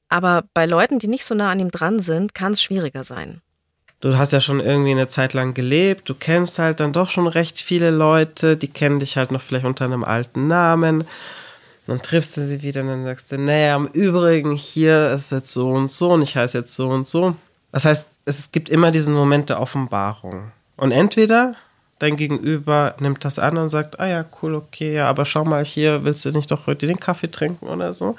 Aber 0.09 0.45
bei 0.53 0.67
Leuten, 0.67 0.99
die 0.99 1.09
nicht 1.09 1.25
so 1.25 1.35
nah 1.35 1.51
an 1.51 1.61
ihm 1.61 1.71
dran 1.71 2.01
sind, 2.01 2.35
kann 2.35 2.53
es 2.53 2.63
schwieriger 2.63 3.05
sein. 3.05 3.41
Du 4.01 4.19
hast 4.19 4.33
ja 4.33 4.41
schon 4.41 4.59
irgendwie 4.59 4.91
eine 4.91 5.07
Zeit 5.07 5.33
lang 5.33 5.55
gelebt, 5.55 6.09
du 6.09 6.15
kennst 6.15 6.59
halt 6.59 6.81
dann 6.81 6.93
doch 6.93 7.09
schon 7.09 7.29
recht 7.29 7.61
viele 7.61 7.91
Leute, 7.91 8.57
die 8.57 8.67
kennen 8.67 8.99
dich 8.99 9.17
halt 9.17 9.31
noch 9.31 9.41
vielleicht 9.41 9.65
unter 9.65 9.85
einem 9.85 10.03
alten 10.03 10.49
Namen. 10.49 11.05
Dann 11.87 12.03
triffst 12.03 12.37
du 12.37 12.45
sie 12.45 12.63
wieder 12.63 12.83
und 12.83 12.89
dann 12.89 13.05
sagst 13.05 13.31
du, 13.31 13.39
naja, 13.39 13.77
im 13.77 13.87
Übrigen, 13.87 14.53
hier 14.53 15.13
ist 15.13 15.31
jetzt 15.31 15.53
so 15.53 15.71
und 15.71 15.91
so 15.91 16.11
und 16.11 16.23
ich 16.23 16.37
heiße 16.37 16.59
jetzt 16.59 16.75
so 16.75 16.89
und 16.89 17.07
so. 17.07 17.37
Das 17.71 17.85
heißt, 17.85 18.09
es 18.25 18.51
gibt 18.51 18.71
immer 18.71 18.91
diesen 18.91 19.15
Moment 19.15 19.51
der 19.51 19.61
Offenbarung. 19.61 20.53
Und 20.77 20.91
entweder 20.91 21.55
dein 22.03 22.17
Gegenüber 22.17 22.97
nimmt 22.99 23.25
das 23.25 23.39
an 23.39 23.57
und 23.57 23.69
sagt, 23.69 24.01
ah 24.01 24.09
ja, 24.09 24.25
cool, 24.43 24.57
okay, 24.57 24.95
ja, 24.95 25.09
aber 25.09 25.25
schau 25.25 25.45
mal 25.45 25.65
hier, 25.65 26.05
willst 26.05 26.25
du 26.25 26.31
nicht 26.31 26.51
doch 26.51 26.67
heute 26.67 26.87
den 26.87 26.99
Kaffee 26.99 27.31
trinken 27.31 27.69
oder 27.69 27.95
so? 27.95 28.17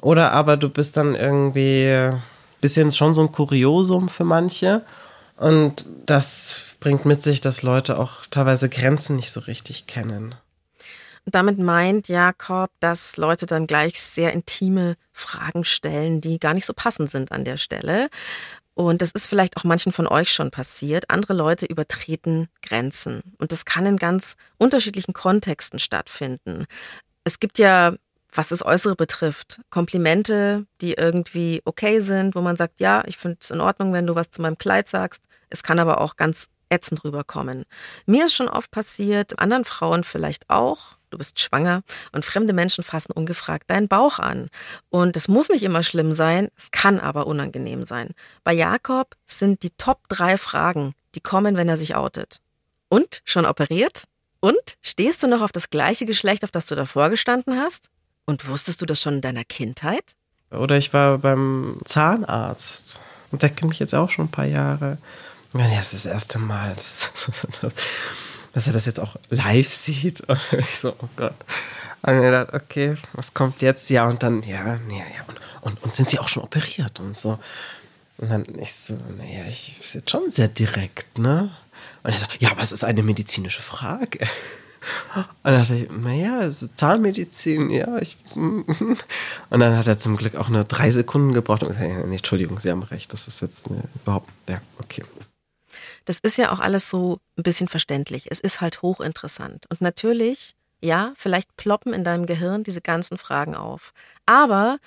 Oder 0.00 0.32
aber 0.32 0.56
du 0.56 0.68
bist 0.68 0.96
dann 0.96 1.14
irgendwie 1.14 1.88
ein 1.88 2.22
bisschen 2.60 2.90
schon 2.90 3.14
so 3.14 3.22
ein 3.22 3.32
Kuriosum 3.32 4.08
für 4.08 4.24
manche. 4.24 4.82
Und 5.36 5.84
das 6.06 6.60
bringt 6.80 7.04
mit 7.04 7.22
sich, 7.22 7.40
dass 7.40 7.62
Leute 7.62 7.98
auch 7.98 8.26
teilweise 8.30 8.68
Grenzen 8.68 9.16
nicht 9.16 9.30
so 9.30 9.40
richtig 9.40 9.86
kennen. 9.86 10.34
Damit 11.26 11.58
meint 11.58 12.08
Jakob, 12.08 12.70
dass 12.80 13.16
Leute 13.16 13.46
dann 13.46 13.66
gleich 13.66 14.00
sehr 14.00 14.32
intime 14.32 14.96
Fragen 15.12 15.64
stellen, 15.64 16.20
die 16.20 16.38
gar 16.38 16.54
nicht 16.54 16.66
so 16.66 16.72
passend 16.72 17.10
sind 17.10 17.32
an 17.32 17.44
der 17.44 17.56
Stelle. 17.56 18.08
Und 18.76 19.00
das 19.00 19.12
ist 19.12 19.26
vielleicht 19.26 19.56
auch 19.56 19.64
manchen 19.64 19.90
von 19.90 20.06
euch 20.06 20.30
schon 20.30 20.50
passiert. 20.50 21.08
Andere 21.08 21.32
Leute 21.32 21.64
übertreten 21.64 22.48
Grenzen. 22.60 23.22
Und 23.38 23.50
das 23.50 23.64
kann 23.64 23.86
in 23.86 23.96
ganz 23.96 24.36
unterschiedlichen 24.58 25.14
Kontexten 25.14 25.78
stattfinden. 25.78 26.66
Es 27.24 27.40
gibt 27.40 27.58
ja, 27.58 27.94
was 28.34 28.48
das 28.48 28.62
Äußere 28.62 28.94
betrifft, 28.94 29.62
Komplimente, 29.70 30.66
die 30.82 30.92
irgendwie 30.92 31.62
okay 31.64 32.00
sind, 32.00 32.34
wo 32.34 32.42
man 32.42 32.56
sagt, 32.56 32.78
ja, 32.80 33.02
ich 33.06 33.16
finde 33.16 33.38
es 33.40 33.50
in 33.50 33.62
Ordnung, 33.62 33.94
wenn 33.94 34.06
du 34.06 34.14
was 34.14 34.30
zu 34.30 34.42
meinem 34.42 34.58
Kleid 34.58 34.88
sagst. 34.88 35.24
Es 35.48 35.62
kann 35.62 35.78
aber 35.78 36.02
auch 36.02 36.16
ganz 36.16 36.48
ätzend 36.68 37.04
rüberkommen. 37.04 37.64
Mir 38.06 38.26
ist 38.26 38.34
schon 38.34 38.48
oft 38.48 38.70
passiert, 38.70 39.38
anderen 39.38 39.64
Frauen 39.64 40.04
vielleicht 40.04 40.48
auch, 40.50 40.96
du 41.10 41.18
bist 41.18 41.40
schwanger 41.40 41.82
und 42.12 42.24
fremde 42.24 42.52
Menschen 42.52 42.84
fassen 42.84 43.12
ungefragt 43.12 43.70
deinen 43.70 43.88
Bauch 43.88 44.18
an. 44.18 44.48
Und 44.90 45.16
es 45.16 45.28
muss 45.28 45.48
nicht 45.48 45.62
immer 45.62 45.82
schlimm 45.82 46.12
sein, 46.12 46.48
es 46.56 46.70
kann 46.70 47.00
aber 47.00 47.26
unangenehm 47.26 47.84
sein. 47.84 48.10
Bei 48.44 48.52
Jakob 48.52 49.16
sind 49.24 49.62
die 49.62 49.70
Top 49.70 50.08
drei 50.08 50.36
Fragen, 50.36 50.94
die 51.14 51.20
kommen, 51.20 51.56
wenn 51.56 51.68
er 51.68 51.76
sich 51.76 51.94
outet. 51.94 52.40
Und? 52.88 53.22
Schon 53.24 53.46
operiert? 53.46 54.04
Und? 54.40 54.76
Stehst 54.82 55.22
du 55.22 55.26
noch 55.26 55.42
auf 55.42 55.52
das 55.52 55.70
gleiche 55.70 56.04
Geschlecht, 56.04 56.44
auf 56.44 56.50
das 56.50 56.66
du 56.66 56.74
davor 56.74 57.10
gestanden 57.10 57.58
hast? 57.58 57.90
Und 58.26 58.48
wusstest 58.48 58.80
du 58.82 58.86
das 58.86 59.00
schon 59.00 59.14
in 59.14 59.20
deiner 59.20 59.44
Kindheit? 59.44 60.14
Oder 60.50 60.76
ich 60.76 60.92
war 60.92 61.18
beim 61.18 61.80
Zahnarzt 61.84 63.00
und 63.32 63.42
der 63.42 63.50
kennt 63.50 63.70
mich 63.70 63.78
jetzt 63.78 63.94
auch 63.94 64.10
schon 64.10 64.26
ein 64.26 64.30
paar 64.30 64.46
Jahre. 64.46 64.98
Ja, 65.54 65.66
das 65.76 65.92
ist 65.92 66.04
das 66.04 66.12
erste 66.12 66.38
Mal. 66.38 66.74
Das, 66.74 66.96
das, 67.60 67.72
dass 68.52 68.66
er 68.66 68.72
das 68.72 68.86
jetzt 68.86 69.00
auch 69.00 69.16
live 69.28 69.70
sieht. 69.70 70.22
Und 70.22 70.40
ich 70.58 70.78
so, 70.78 70.94
oh 70.98 71.08
Gott. 71.16 71.34
Und 72.02 72.14
mir 72.16 72.22
gedacht, 72.22 72.54
okay, 72.54 72.96
was 73.12 73.34
kommt 73.34 73.60
jetzt? 73.62 73.90
Ja, 73.90 74.06
und 74.08 74.22
dann, 74.22 74.42
ja, 74.42 74.78
nee, 74.88 74.98
ja, 74.98 75.24
und, 75.26 75.40
und, 75.60 75.82
und 75.82 75.94
sind 75.94 76.08
sie 76.08 76.18
auch 76.18 76.28
schon 76.28 76.42
operiert 76.42 76.98
und 77.00 77.14
so. 77.14 77.38
Und 78.18 78.30
dann 78.30 78.46
ich 78.58 78.72
so, 78.72 78.94
naja, 79.18 79.44
ich 79.46 79.78
ist 79.80 79.94
jetzt 79.94 80.10
schon 80.10 80.30
sehr 80.30 80.48
direkt, 80.48 81.18
ne? 81.18 81.54
Und 82.02 82.12
er 82.12 82.18
so, 82.18 82.26
ja, 82.38 82.52
aber 82.52 82.62
es 82.62 82.72
ist 82.72 82.84
eine 82.84 83.02
medizinische 83.02 83.60
Frage. 83.60 84.20
Und 85.14 85.26
dann 85.42 85.60
dachte 85.60 85.74
ich, 85.74 85.90
naja, 85.90 86.38
also 86.38 86.68
Zahnmedizin, 86.68 87.70
ja. 87.70 87.98
Ich, 87.98 88.16
und 88.34 88.96
dann 89.50 89.76
hat 89.76 89.86
er 89.86 89.98
zum 89.98 90.16
Glück 90.16 90.34
auch 90.36 90.48
nur 90.48 90.64
drei 90.64 90.90
Sekunden 90.90 91.34
gebraucht 91.34 91.62
und 91.62 91.70
gesagt, 91.70 92.06
nee, 92.06 92.16
Entschuldigung, 92.16 92.60
Sie 92.60 92.70
haben 92.70 92.84
recht, 92.84 93.12
das 93.12 93.28
ist 93.28 93.42
jetzt 93.42 93.66
eine, 93.66 93.82
überhaupt, 94.02 94.30
ja, 94.48 94.62
okay 94.78 95.02
das 96.06 96.20
ist 96.20 96.38
ja 96.38 96.50
auch 96.50 96.60
alles 96.60 96.88
so 96.88 97.18
ein 97.36 97.42
bisschen 97.42 97.68
verständlich. 97.68 98.28
Es 98.30 98.40
ist 98.40 98.62
halt 98.62 98.80
hochinteressant. 98.80 99.66
Und 99.68 99.82
natürlich, 99.82 100.54
ja, 100.80 101.12
vielleicht 101.16 101.54
ploppen 101.56 101.92
in 101.92 102.04
deinem 102.04 102.24
Gehirn 102.26 102.64
diese 102.64 102.80
ganzen 102.80 103.18
Fragen 103.18 103.54
auf. 103.54 103.92
Aber 104.24 104.78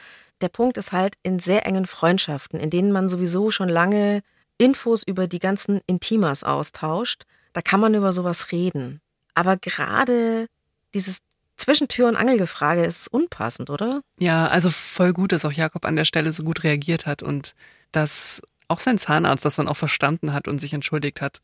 der 0.42 0.50
Punkt 0.50 0.78
ist 0.78 0.92
halt 0.92 1.16
in 1.22 1.40
sehr 1.40 1.66
engen 1.66 1.86
Freundschaften, 1.86 2.60
in 2.60 2.70
denen 2.70 2.92
man 2.92 3.10
sowieso 3.10 3.52
schon 3.52 3.70
lange 3.70 4.22
Infos 4.58 5.04
über 5.04 5.28
die 5.28 5.40
ganzen 5.40 5.82
Intimas 5.88 6.44
austauscht, 6.44 7.24
da 7.54 7.62
kann 7.62 7.80
man 7.80 7.94
über 7.94 8.12
sowas 8.12 8.52
reden. 8.52 9.02
Aber 9.34 9.58
gerade 9.58 10.48
dieses 10.94 11.20
Zwischentür- 11.58 12.08
und 12.08 12.16
Angelgefrage 12.16 12.84
ist 12.84 13.08
unpassend, 13.08 13.70
oder? 13.70 14.02
Ja, 14.18 14.48
also 14.48 14.70
voll 14.70 15.14
gut, 15.14 15.32
dass 15.32 15.46
auch 15.46 15.52
Jakob 15.52 15.86
an 15.86 15.96
der 15.96 16.06
Stelle 16.06 16.32
so 16.32 16.44
gut 16.44 16.64
reagiert 16.64 17.06
hat 17.06 17.24
und 17.24 17.54
dass 17.92 18.42
auch 18.70 18.80
sein 18.80 18.98
Zahnarzt 18.98 19.44
das 19.44 19.56
dann 19.56 19.68
auch 19.68 19.78
verstanden 19.78 20.34
hat 20.34 20.48
und 20.48 20.60
sich 20.60 20.74
entschuldigt 20.74 21.22
hat. 21.22 21.42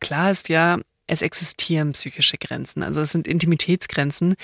Klar 0.00 0.30
ist 0.30 0.48
ja, 0.48 0.78
es 1.06 1.22
existieren 1.22 1.92
psychische 1.92 2.38
Grenzen, 2.38 2.84
also 2.84 3.00
es 3.00 3.10
sind 3.10 3.26
Intimitätsgrenzen 3.26 4.36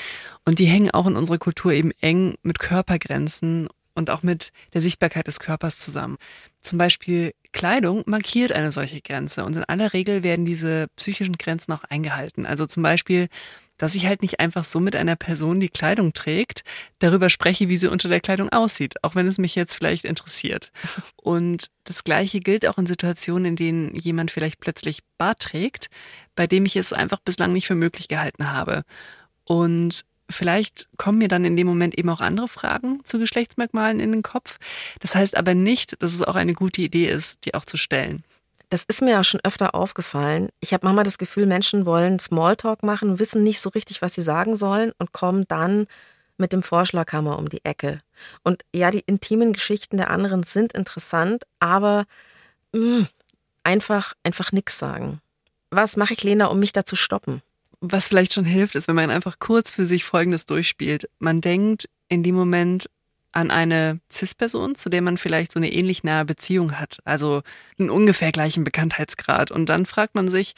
und 0.45 0.59
die 0.59 0.67
hängen 0.67 0.91
auch 0.91 1.07
in 1.07 1.17
unserer 1.17 1.39
Kultur 1.39 1.73
eben 1.73 1.93
eng 2.01 2.35
mit 2.43 2.59
Körpergrenzen 2.59 3.69
und 3.97 4.11
auch 4.11 4.23
mit 4.23 4.53
der 4.75 4.81
Sichtbarkeit 4.81 5.27
des 5.27 5.41
Körpers 5.41 5.79
zusammen. 5.81 6.17
Zum 6.61 6.79
Beispiel 6.79 7.33
Kleidung 7.53 8.03
markiert 8.07 8.53
eine 8.53 8.71
solche 8.71 9.01
Grenze 9.01 9.45
und 9.45 9.57
in 9.57 9.65
aller 9.65 9.93
Regel 9.93 10.23
werden 10.23 10.45
diese 10.45 10.89
psychischen 10.97 11.39
Grenzen 11.39 11.73
auch 11.73 11.85
eingehalten. 11.85 12.45
Also 12.45 12.67
zum 12.67 12.83
Beispiel, 12.83 13.29
dass 13.79 13.95
ich 13.95 14.07
halt 14.07 14.21
nicht 14.21 14.41
einfach 14.41 14.65
so 14.65 14.79
mit 14.79 14.95
einer 14.95 15.17
Person, 15.17 15.61
die 15.61 15.69
Kleidung 15.69 16.13
trägt, 16.13 16.63
darüber 16.99 17.31
spreche, 17.31 17.69
wie 17.69 17.79
sie 17.79 17.89
unter 17.91 18.09
der 18.09 18.21
Kleidung 18.21 18.51
aussieht, 18.51 19.03
auch 19.03 19.15
wenn 19.15 19.27
es 19.27 19.39
mich 19.39 19.55
jetzt 19.55 19.75
vielleicht 19.75 20.05
interessiert. 20.05 20.71
Und 21.17 21.67
das 21.85 22.05
Gleiche 22.05 22.41
gilt 22.41 22.67
auch 22.69 22.79
in 22.79 22.87
Situationen, 22.87 23.47
in 23.47 23.57
denen 23.57 23.95
jemand 23.95 24.31
vielleicht 24.31 24.61
plötzlich 24.61 25.01
Bart 25.17 25.41
trägt, 25.41 25.89
bei 26.35 26.47
dem 26.47 26.67
ich 26.67 26.77
es 26.77 26.93
einfach 26.93 27.21
bislang 27.21 27.53
nicht 27.53 27.67
für 27.67 27.75
möglich 27.75 28.09
gehalten 28.09 28.53
habe. 28.53 28.85
Und 29.45 30.05
Vielleicht 30.29 30.89
kommen 30.97 31.19
mir 31.19 31.29
dann 31.29 31.45
in 31.45 31.57
dem 31.57 31.67
Moment 31.67 31.97
eben 31.97 32.11
auch 32.11 32.21
andere 32.21 32.49
Fragen 32.49 33.01
zu 33.05 33.19
Geschlechtsmerkmalen 33.19 34.01
in 34.01 34.13
den 34.13 34.23
Kopf. 34.23 34.59
Das 35.01 35.15
heißt 35.15 35.37
aber 35.37 35.55
nicht, 35.55 36.03
dass 36.03 36.13
es 36.13 36.23
auch 36.23 36.35
eine 36.35 36.55
gute 36.55 36.83
Idee 36.83 37.09
ist, 37.09 37.45
die 37.45 37.55
auch 37.55 37.65
zu 37.65 37.77
stellen. 37.77 38.25
Das 38.69 38.83
ist 38.83 39.01
mir 39.01 39.13
ja 39.13 39.23
schon 39.23 39.41
öfter 39.45 39.77
aufgefallen. 39.77 40.49
Ich 40.59 40.73
habe 40.73 40.85
manchmal 40.85 41.05
das 41.05 41.19
Gefühl, 41.19 41.47
Menschen 41.47 41.87
wollen 41.87 42.19
Smalltalk 42.19 42.83
machen, 42.83 43.21
wissen 43.21 43.45
nicht 43.45 43.61
so 43.61 43.71
richtig, 43.71 44.03
was 44.03 44.15
sie 44.15 44.23
sagen 44.23 44.57
sollen 44.57 44.93
und 44.99 45.13
kommen 45.13 45.45
dann 45.47 45.87
mit 46.37 46.53
dem 46.53 46.63
Vorschlaghammer 46.63 47.39
um 47.39 47.49
die 47.49 47.65
Ecke. 47.65 48.01
Und 48.43 48.65
ja, 48.75 48.91
die 48.91 49.05
intimen 49.07 49.53
Geschichten 49.53 49.97
der 49.97 50.11
anderen 50.11 50.43
sind 50.43 50.73
interessant, 50.73 51.45
aber 51.61 52.07
mh, 52.73 53.01
mm, 53.01 53.09
einfach, 53.63 54.15
einfach 54.25 54.53
nix 54.53 54.79
sagen. 54.79 55.21
Was 55.71 55.97
mache 55.97 56.15
ich, 56.15 56.25
Lena, 56.25 56.47
um 56.47 56.59
mich 56.59 56.73
da 56.73 56.85
zu 56.85 56.97
stoppen? 56.97 57.43
Was 57.81 58.09
vielleicht 58.09 58.33
schon 58.33 58.45
hilft, 58.45 58.75
ist, 58.75 58.89
wenn 58.89 58.97
man 58.97 59.11
einfach 59.11 59.39
kurz 59.39 59.71
für 59.71 59.87
sich 59.87 60.05
Folgendes 60.05 60.47
durchspielt. 60.47 61.09
Man 61.19 61.41
denkt 61.41 61.89
in 62.09 62.23
dem 62.23 62.35
Moment 62.35 62.89
an 63.33 63.51
eine 63.51 64.01
CIS-Person, 64.11 64.77
zu 64.77 64.89
der 64.89 65.03
man 65.03 65.19
vielleicht 65.19 65.53
so 65.53 65.59
eine 65.59 65.71
ähnlich 65.71 66.03
nahe 66.03 66.25
Beziehung 66.25 66.79
hat, 66.81 66.99
also 67.05 67.43
einen 67.79 67.91
ungefähr 67.91 68.33
gleichen 68.33 68.65
Bekanntheitsgrad. 68.65 69.51
Und 69.51 69.69
dann 69.69 69.85
fragt 69.85 70.15
man 70.15 70.29
sich, 70.29 70.55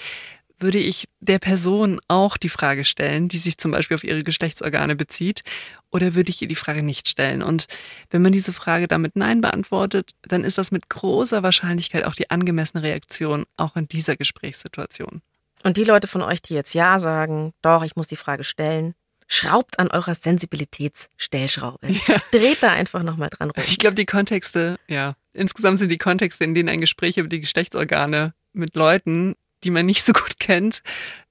würde 0.61 0.79
ich 0.79 1.09
der 1.21 1.39
Person 1.39 2.01
auch 2.09 2.37
die 2.37 2.49
Frage 2.49 2.85
stellen, 2.85 3.29
die 3.29 3.39
sich 3.39 3.59
zum 3.59 3.71
Beispiel 3.71 3.97
auf 3.97 4.05
ihre 4.05 4.23
Geschlechtsorgane 4.23 4.97
bezieht, 4.97 5.43
oder 5.91 6.15
würde 6.15 6.31
ich 6.31 6.43
ihr 6.43 6.49
die 6.49 6.55
Frage 6.55 6.83
nicht 6.83 7.09
stellen? 7.09 7.43
Und 7.43 7.67
wenn 8.11 8.23
man 8.23 8.33
diese 8.33 8.53
Frage 8.53 8.89
damit 8.89 9.17
Nein 9.17 9.41
beantwortet, 9.41 10.13
dann 10.23 10.45
ist 10.45 10.59
das 10.59 10.71
mit 10.71 10.89
großer 10.89 11.43
Wahrscheinlichkeit 11.43 12.05
auch 12.05 12.15
die 12.15 12.31
angemessene 12.31 12.83
Reaktion, 12.83 13.45
auch 13.57 13.77
in 13.77 13.89
dieser 13.89 14.17
Gesprächssituation. 14.17 15.23
Und 15.63 15.77
die 15.77 15.85
Leute 15.85 16.09
von 16.09 16.23
euch, 16.23 16.41
die 16.43 16.55
jetzt 16.55 16.75
Ja 16.75 16.99
sagen, 16.99 17.53
doch, 17.63 17.83
ich 17.83 17.97
muss 17.97 18.09
die 18.09 18.17
Frage 18.17 18.45
stellen, 18.45 18.95
schraubt 19.27 19.79
an 19.79 19.89
eurer 19.89 20.15
Sensibilitätsstellschraube. 20.15 21.89
Ja. 22.07 22.17
Dreht 22.31 22.63
da 22.63 22.73
einfach 22.73 23.03
nochmal 23.03 23.29
dran 23.31 23.51
rum. 23.51 23.65
Ich 23.67 23.79
glaube, 23.79 23.95
die 23.95 24.07
Kontexte, 24.07 24.79
ja, 24.89 25.15
insgesamt 25.33 25.79
sind 25.79 25.91
die 25.91 25.99
Kontexte, 25.99 26.45
in 26.45 26.55
denen 26.55 26.69
ein 26.69 26.81
Gespräch 26.81 27.19
über 27.19 27.29
die 27.29 27.41
Geschlechtsorgane 27.41 28.35
mit 28.53 28.75
Leuten 28.77 29.35
die 29.65 29.71
man 29.71 29.87
nicht 29.87 30.05
so 30.05 30.13
gut 30.13 30.39
kennt, 30.39 30.83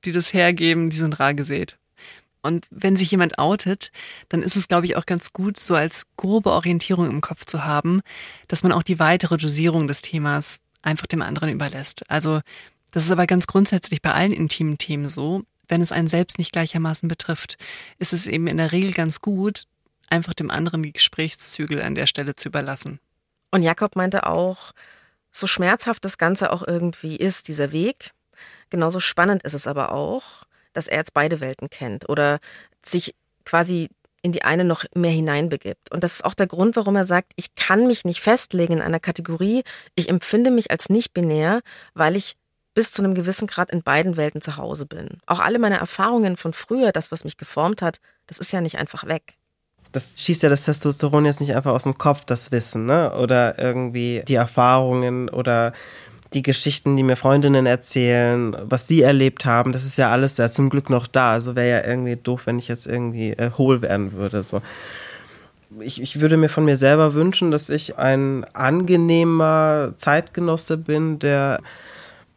die 0.06 0.12
das 0.12 0.34
hergeben, 0.34 0.90
die 0.90 0.98
sind 0.98 1.20
rar 1.20 1.34
gesät. 1.34 1.78
Und 2.42 2.68
wenn 2.70 2.96
sich 2.96 3.12
jemand 3.12 3.40
outet, 3.40 3.92
dann 4.30 4.42
ist 4.42 4.56
es, 4.56 4.68
glaube 4.68 4.86
ich, 4.86 4.96
auch 4.96 5.06
ganz 5.06 5.34
gut, 5.34 5.60
so 5.60 5.76
als 5.76 6.06
grobe 6.16 6.52
Orientierung 6.52 7.10
im 7.10 7.20
Kopf 7.20 7.46
zu 7.46 7.66
haben, 7.66 8.02
dass 8.48 8.64
man 8.64 8.72
auch 8.72 8.84
die 8.84 9.00
weitere 9.00 9.38
Dosierung 9.38 9.88
des 9.88 10.02
Themas 10.02 10.60
einfach 10.82 11.08
dem 11.08 11.22
anderen 11.22 11.50
überlässt. 11.50 12.10
Also 12.10 12.42
das 12.98 13.06
ist 13.06 13.12
aber 13.12 13.28
ganz 13.28 13.48
grundsätzlich 13.48 14.02
bei 14.02 14.14
allen 14.14 14.32
intimen 14.32 14.78
Themen 14.78 15.10
so. 15.10 15.44
Wenn 15.68 15.82
es 15.82 15.92
einen 15.92 16.08
selbst 16.08 16.38
nicht 16.38 16.52
gleichermaßen 16.52 17.08
betrifft, 17.08 17.58
ist 18.00 18.14
es 18.14 18.28
eben 18.28 18.48
in 18.48 18.58
der 18.58 18.72
Regel 18.72 18.94
ganz 18.94 19.22
gut, 19.22 19.64
einfach 20.10 20.34
dem 20.34 20.50
anderen 20.50 20.84
die 20.84 20.94
Gesprächszügel 20.94 21.82
an 21.82 21.96
der 21.96 22.08
Stelle 22.08 22.36
zu 22.36 22.50
überlassen. 22.50 23.00
Und 23.52 23.64
Jakob 23.64 23.96
meinte 23.96 24.26
auch, 24.26 24.72
so 25.32 25.46
schmerzhaft 25.48 26.06
das 26.06 26.18
Ganze 26.18 26.52
auch 26.52 26.66
irgendwie 26.66 27.16
ist, 27.16 27.48
dieser 27.48 27.72
Weg, 27.72 28.12
Genauso 28.70 29.00
spannend 29.00 29.44
ist 29.44 29.54
es 29.54 29.68
aber 29.68 29.92
auch, 29.92 30.44
dass 30.74 30.88
er 30.88 30.98
jetzt 30.98 31.14
beide 31.14 31.40
Welten 31.40 31.70
kennt 31.70 32.10
oder 32.10 32.40
sich 32.86 33.16
quasi 33.46 33.90
in 34.22 34.32
die 34.32 34.44
eine 34.44 34.66
noch 34.66 34.84
mehr 34.94 35.12
hineinbegibt. 35.12 35.92
Und 35.92 36.04
das 36.04 36.16
ist 36.16 36.26
auch 36.26 36.34
der 36.34 36.48
Grund, 36.48 36.76
warum 36.76 36.96
er 36.96 37.06
sagt, 37.06 37.32
ich 37.36 37.56
kann 37.56 37.88
mich 37.88 38.04
nicht 38.04 38.20
festlegen 38.20 38.74
in 38.74 38.82
einer 38.82 39.00
Kategorie, 39.00 39.64
ich 39.96 40.10
empfinde 40.10 40.52
mich 40.52 40.72
als 40.72 40.90
nicht 40.90 41.14
binär, 41.14 41.62
weil 41.94 42.16
ich 42.16 42.36
bis 42.78 42.92
zu 42.92 43.02
einem 43.02 43.16
gewissen 43.16 43.48
Grad 43.48 43.72
in 43.72 43.82
beiden 43.82 44.18
Welten 44.18 44.40
zu 44.40 44.56
Hause 44.56 44.86
bin. 44.86 45.18
Auch 45.26 45.40
alle 45.40 45.58
meine 45.58 45.80
Erfahrungen 45.80 46.38
von 46.38 46.54
früher, 46.54 46.92
das, 46.92 47.12
was 47.12 47.24
mich 47.24 47.36
geformt 47.36 47.82
hat, 47.82 48.00
das 48.28 48.38
ist 48.38 48.54
ja 48.54 48.62
nicht 48.62 48.78
einfach 48.78 49.08
weg. 49.08 49.34
Das 49.94 50.14
schießt 50.18 50.44
ja 50.44 50.50
das 50.50 50.66
Testosteron 50.66 51.26
jetzt 51.26 51.40
nicht 51.40 51.56
einfach 51.56 51.72
aus 51.72 51.86
dem 51.86 51.98
Kopf, 51.98 52.26
das 52.26 52.52
Wissen, 52.52 52.86
ne? 52.86 53.18
Oder 53.18 53.58
irgendwie 53.58 54.22
die 54.28 54.36
Erfahrungen 54.36 55.28
oder 55.28 55.74
die 56.36 56.44
Geschichten, 56.44 56.96
die 56.96 57.02
mir 57.02 57.16
Freundinnen 57.16 57.66
erzählen, 57.66 58.56
was 58.62 58.88
sie 58.88 59.02
erlebt 59.02 59.44
haben, 59.44 59.72
das 59.72 59.84
ist 59.84 59.98
ja 59.98 60.12
alles 60.12 60.38
ja 60.38 60.52
zum 60.52 60.70
Glück 60.70 60.92
noch 60.92 61.08
da. 61.08 61.32
Also 61.32 61.56
wäre 61.56 61.82
ja 61.82 61.84
irgendwie 61.84 62.16
doof, 62.16 62.44
wenn 62.46 62.60
ich 62.60 62.68
jetzt 62.68 62.86
irgendwie 62.86 63.32
äh, 63.32 63.50
hohl 63.58 63.82
werden 63.82 64.12
würde. 64.12 64.44
So. 64.44 64.62
Ich, 65.80 66.00
ich 66.00 66.22
würde 66.22 66.38
mir 66.38 66.50
von 66.50 66.66
mir 66.66 66.78
selber 66.78 67.16
wünschen, 67.16 67.50
dass 67.50 67.72
ich 67.72 67.98
ein 67.98 68.46
angenehmer 68.54 69.94
Zeitgenosse 69.98 70.78
bin, 70.78 71.18
der 71.18 71.58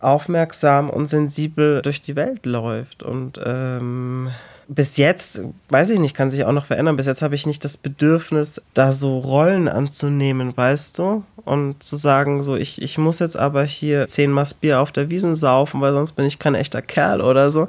aufmerksam 0.01 0.91
und 0.91 1.09
sensibel 1.09 1.83
durch 1.83 2.03
die 2.03 2.17
Welt 2.17 2.47
läuft 2.47 3.03
und 3.03 3.41
ähm, 3.45 4.31
bis 4.73 4.97
jetzt, 4.99 5.43
weiß 5.69 5.91
ich 5.91 5.99
nicht, 5.99 6.15
kann 6.15 6.31
sich 6.31 6.45
auch 6.45 6.53
noch 6.53 6.67
verändern. 6.67 6.95
Bis 6.95 7.07
jetzt 7.07 7.23
habe 7.23 7.35
ich 7.35 7.45
nicht 7.45 7.65
das 7.65 7.77
Bedürfnis, 7.77 8.63
da 8.73 8.93
so 8.93 9.19
Rollen 9.19 9.67
anzunehmen, 9.67 10.57
weißt 10.57 10.97
du? 10.97 11.25
Und 11.45 11.83
zu 11.83 11.97
sagen, 11.97 12.45
so, 12.45 12.55
ich, 12.55 12.81
ich 12.81 12.97
muss 12.97 13.19
jetzt 13.19 13.37
aber 13.37 13.65
hier 13.65 14.07
zehn 14.07 14.31
Maß 14.31 14.55
Bier 14.55 14.79
auf 14.79 14.93
der 14.93 15.11
Wiesen 15.11 15.35
saufen, 15.35 15.81
weil 15.81 15.93
sonst 15.93 16.13
bin 16.13 16.25
ich 16.25 16.39
kein 16.39 16.55
echter 16.55 16.83
Kerl 16.83 17.21
oder 17.21 17.51
so. 17.51 17.67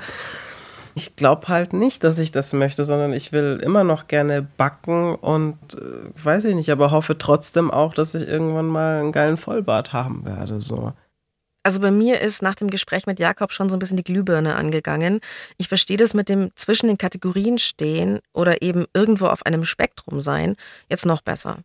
Ich 0.94 1.16
glaube 1.16 1.48
halt 1.48 1.74
nicht, 1.74 2.04
dass 2.04 2.20
ich 2.20 2.32
das 2.32 2.54
möchte, 2.54 2.86
sondern 2.86 3.14
ich 3.14 3.32
will 3.32 3.60
immer 3.64 3.84
noch 3.84 4.08
gerne 4.08 4.46
backen 4.58 5.16
und 5.16 5.58
äh, 5.74 6.24
weiß 6.24 6.46
ich 6.46 6.54
nicht, 6.54 6.70
aber 6.70 6.92
hoffe 6.92 7.18
trotzdem 7.18 7.72
auch, 7.72 7.96
dass 7.96 8.14
ich 8.14 8.28
irgendwann 8.28 8.68
mal 8.68 9.00
einen 9.00 9.12
geilen 9.12 9.38
Vollbart 9.38 9.92
haben 9.92 10.24
werde, 10.24 10.62
so. 10.62 10.94
Also 11.64 11.80
bei 11.80 11.92
mir 11.92 12.22
ist 12.22 12.42
nach 12.42 12.56
dem 12.56 12.70
Gespräch 12.70 13.06
mit 13.06 13.20
Jakob 13.20 13.52
schon 13.52 13.70
so 13.70 13.76
ein 13.76 13.80
bisschen 13.80 13.98
die 13.98 14.04
Glühbirne 14.04 14.56
angegangen. 14.56 15.20
Ich 15.58 15.68
verstehe 15.68 15.98
das 15.98 16.14
mit 16.14 16.28
dem 16.28 16.52
zwischen 16.56 16.88
den 16.88 16.98
Kategorien 16.98 17.60
stehen 17.60 18.20
oder 18.34 18.62
eben 18.62 18.86
irgendwo 18.94 19.28
auf 19.28 19.46
einem 19.46 19.64
Spektrum 19.64 20.22
sein 20.22 20.56
jetzt 20.90 21.06
noch 21.06 21.22
besser. 21.22 21.60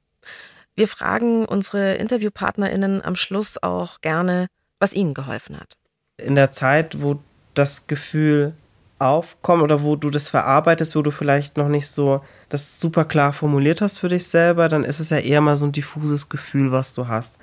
Wir 0.74 0.88
fragen 0.88 1.46
unsere 1.46 1.94
InterviewpartnerInnen 1.94 3.02
am 3.02 3.16
Schluss 3.16 3.62
auch 3.62 4.02
gerne, 4.02 4.48
was 4.78 4.92
ihnen 4.92 5.14
geholfen 5.14 5.58
hat. 5.58 5.72
In 6.18 6.34
der 6.34 6.52
Zeit, 6.52 7.00
wo 7.00 7.18
das 7.54 7.86
Gefühl 7.86 8.52
aufkommt 8.98 9.62
oder 9.62 9.82
wo 9.82 9.96
du 9.96 10.10
das 10.10 10.28
verarbeitest, 10.28 10.94
wo 10.96 11.02
du 11.02 11.10
vielleicht 11.10 11.56
noch 11.56 11.68
nicht 11.68 11.88
so 11.88 12.22
das 12.50 12.80
super 12.80 13.06
klar 13.06 13.32
formuliert 13.32 13.80
hast 13.80 13.98
für 13.98 14.08
dich 14.08 14.26
selber, 14.26 14.68
dann 14.68 14.84
ist 14.84 15.00
es 15.00 15.10
ja 15.10 15.18
eher 15.18 15.40
mal 15.40 15.56
so 15.56 15.66
ein 15.66 15.72
diffuses 15.72 16.28
Gefühl, 16.28 16.72
was 16.72 16.92
du 16.92 17.08
hast 17.08 17.38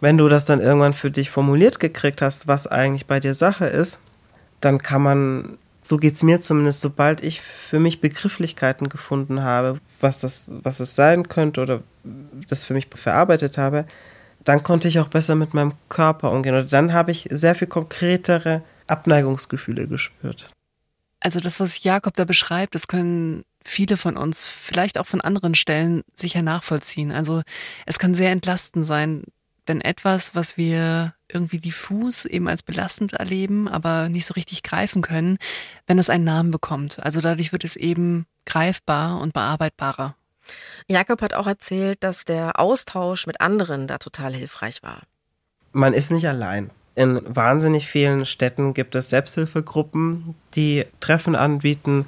wenn 0.00 0.18
du 0.18 0.28
das 0.28 0.44
dann 0.44 0.60
irgendwann 0.60 0.94
für 0.94 1.10
dich 1.10 1.30
formuliert 1.30 1.80
gekriegt 1.80 2.22
hast, 2.22 2.48
was 2.48 2.66
eigentlich 2.66 3.06
bei 3.06 3.20
dir 3.20 3.34
Sache 3.34 3.66
ist, 3.66 4.00
dann 4.60 4.78
kann 4.78 5.02
man, 5.02 5.58
so 5.82 5.96
geht 5.96 6.14
es 6.14 6.22
mir 6.22 6.40
zumindest, 6.40 6.80
sobald 6.80 7.22
ich 7.22 7.40
für 7.40 7.78
mich 7.78 8.00
Begrifflichkeiten 8.00 8.88
gefunden 8.88 9.42
habe, 9.42 9.80
was 10.00 10.20
das, 10.20 10.54
was 10.62 10.80
es 10.80 10.94
sein 10.94 11.28
könnte 11.28 11.62
oder 11.62 11.82
das 12.48 12.64
für 12.64 12.74
mich 12.74 12.88
verarbeitet 12.94 13.58
habe, 13.58 13.86
dann 14.44 14.62
konnte 14.62 14.88
ich 14.88 15.00
auch 15.00 15.08
besser 15.08 15.34
mit 15.34 15.54
meinem 15.54 15.72
Körper 15.88 16.30
umgehen. 16.30 16.54
Und 16.54 16.72
dann 16.72 16.92
habe 16.92 17.10
ich 17.10 17.28
sehr 17.30 17.54
viel 17.54 17.68
konkretere 17.68 18.62
Abneigungsgefühle 18.86 19.88
gespürt. 19.88 20.50
Also 21.20 21.40
das, 21.40 21.58
was 21.58 21.82
Jakob 21.82 22.14
da 22.14 22.24
beschreibt, 22.24 22.74
das 22.74 22.86
können 22.86 23.44
viele 23.64 23.96
von 23.96 24.16
uns, 24.16 24.44
vielleicht 24.44 24.98
auch 24.98 25.06
von 25.06 25.20
anderen 25.20 25.54
Stellen, 25.56 26.02
sicher 26.14 26.42
nachvollziehen. 26.42 27.10
Also 27.10 27.42
es 27.84 27.98
kann 27.98 28.14
sehr 28.14 28.30
entlastend 28.30 28.86
sein, 28.86 29.24
wenn 29.66 29.80
etwas, 29.80 30.34
was 30.34 30.56
wir 30.56 31.14
irgendwie 31.28 31.58
diffus 31.58 32.24
eben 32.24 32.48
als 32.48 32.62
belastend 32.62 33.14
erleben, 33.14 33.68
aber 33.68 34.08
nicht 34.08 34.26
so 34.26 34.34
richtig 34.34 34.62
greifen 34.62 35.02
können, 35.02 35.38
wenn 35.86 35.98
es 35.98 36.10
einen 36.10 36.24
Namen 36.24 36.50
bekommt. 36.50 37.02
Also 37.02 37.20
dadurch 37.20 37.52
wird 37.52 37.64
es 37.64 37.76
eben 37.76 38.26
greifbar 38.44 39.20
und 39.20 39.32
bearbeitbarer. 39.32 40.14
Jakob 40.88 41.22
hat 41.22 41.34
auch 41.34 41.46
erzählt, 41.46 42.02
dass 42.04 42.24
der 42.24 42.60
Austausch 42.60 43.26
mit 43.26 43.40
anderen 43.40 43.86
da 43.86 43.98
total 43.98 44.32
hilfreich 44.34 44.82
war. 44.82 45.02
Man 45.72 45.92
ist 45.92 46.10
nicht 46.10 46.28
allein. 46.28 46.70
In 46.94 47.20
wahnsinnig 47.26 47.88
vielen 47.88 48.24
Städten 48.24 48.72
gibt 48.72 48.94
es 48.94 49.10
Selbsthilfegruppen, 49.10 50.34
die 50.54 50.86
Treffen 51.00 51.34
anbieten, 51.34 52.06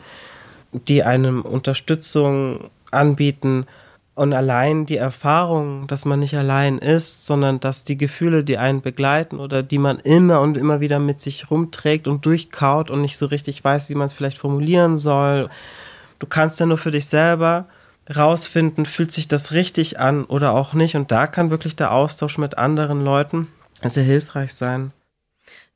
die 0.72 1.02
einem 1.02 1.42
Unterstützung 1.42 2.70
anbieten 2.90 3.66
und 4.18 4.32
allein 4.32 4.84
die 4.84 4.96
Erfahrung, 4.96 5.86
dass 5.86 6.04
man 6.04 6.18
nicht 6.18 6.36
allein 6.36 6.78
ist, 6.78 7.24
sondern 7.24 7.60
dass 7.60 7.84
die 7.84 7.96
Gefühle, 7.96 8.42
die 8.42 8.58
einen 8.58 8.82
begleiten 8.82 9.38
oder 9.38 9.62
die 9.62 9.78
man 9.78 10.00
immer 10.00 10.40
und 10.40 10.56
immer 10.56 10.80
wieder 10.80 10.98
mit 10.98 11.20
sich 11.20 11.52
rumträgt 11.52 12.08
und 12.08 12.26
durchkaut 12.26 12.90
und 12.90 13.00
nicht 13.00 13.16
so 13.16 13.26
richtig 13.26 13.62
weiß, 13.62 13.88
wie 13.88 13.94
man 13.94 14.06
es 14.06 14.12
vielleicht 14.12 14.38
formulieren 14.38 14.96
soll. 14.96 15.48
Du 16.18 16.26
kannst 16.26 16.58
ja 16.58 16.66
nur 16.66 16.78
für 16.78 16.90
dich 16.90 17.06
selber 17.06 17.66
rausfinden, 18.14 18.86
fühlt 18.86 19.12
sich 19.12 19.28
das 19.28 19.52
richtig 19.52 20.00
an 20.00 20.24
oder 20.24 20.52
auch 20.52 20.74
nicht. 20.74 20.96
Und 20.96 21.12
da 21.12 21.28
kann 21.28 21.50
wirklich 21.50 21.76
der 21.76 21.92
Austausch 21.92 22.38
mit 22.38 22.58
anderen 22.58 23.04
Leuten 23.04 23.46
sehr 23.84 24.02
hilfreich 24.02 24.52
sein. 24.52 24.92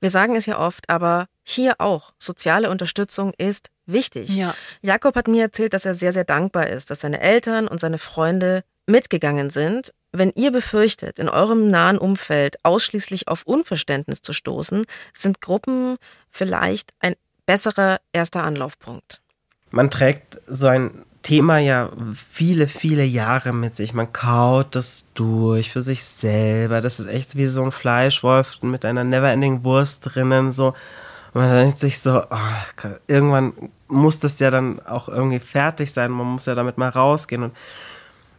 Wir 0.03 0.11
sagen 0.11 0.35
es 0.35 0.47
ja 0.47 0.59
oft, 0.59 0.91
aber 0.91 1.27
hier 1.45 1.77
auch, 1.79 2.13
soziale 2.19 2.71
Unterstützung 2.71 3.33
ist 3.39 3.71
wichtig. 3.87 4.37
Ja. 4.37 4.53
Jakob 4.81 5.15
hat 5.15 5.29
mir 5.29 5.43
erzählt, 5.43 5.75
dass 5.75 5.87
er 5.87 5.95
sehr, 5.95 6.13
sehr 6.13 6.25
dankbar 6.25 6.67
ist, 6.67 6.91
dass 6.91 7.03
seine 7.03 7.21
Eltern 7.21 7.69
und 7.69 7.79
seine 7.79 7.99
Freunde 7.99 8.65
mitgegangen 8.89 9.49
sind. 9.49 9.95
Wenn 10.11 10.33
ihr 10.35 10.51
befürchtet, 10.51 11.21
in 11.21 11.29
eurem 11.29 11.69
nahen 11.69 11.99
Umfeld 11.99 12.57
ausschließlich 12.65 13.29
auf 13.29 13.45
Unverständnis 13.45 14.23
zu 14.23 14.33
stoßen, 14.33 14.85
sind 15.13 15.41
Gruppen 15.41 15.95
vielleicht 16.31 16.91
ein 16.99 17.15
besserer 17.47 18.01
erster 18.13 18.43
Anlaufpunkt. 18.43 19.23
Man 19.71 19.89
trägt 19.89 20.41
so 20.49 20.67
ein 20.67 21.05
Thema 21.23 21.59
ja 21.59 21.91
viele, 22.31 22.67
viele 22.67 23.05
Jahre 23.05 23.53
mit 23.53 23.77
sich. 23.77 23.95
Man 23.95 24.13
kaut 24.13 24.75
das 24.75 25.05
durch 25.15 25.71
für 25.71 25.83
sich 25.83 26.05
selber. 26.05 26.81
Das 26.81 26.99
ist 26.99 27.07
echt 27.07 27.37
wie 27.37 27.47
so 27.47 27.65
ein 27.65 27.73
Fleischwolf 27.73 28.63
mit 28.63 28.85
einer 28.85 29.05
never-ending 29.05 29.63
Wurst 29.65 30.15
drinnen. 30.15 30.53
So. 30.53 30.69
Und 31.33 31.43
man 31.43 31.51
denkt 31.51 31.81
sich 31.81 32.01
so, 32.01 32.23
oh, 32.23 32.89
irgendwann 33.07 33.53
muss 33.89 34.19
das 34.19 34.39
ja 34.41 34.51
dann 34.51 34.81
auch 34.81 35.09
irgendwie 35.09 35.39
fertig 35.39 35.93
sein. 35.93 36.11
Man 36.11 36.27
muss 36.27 36.47
ja 36.47 36.55
damit 36.55 36.77
mal 36.77 36.89
rausgehen. 36.89 37.45
Und 37.45 37.57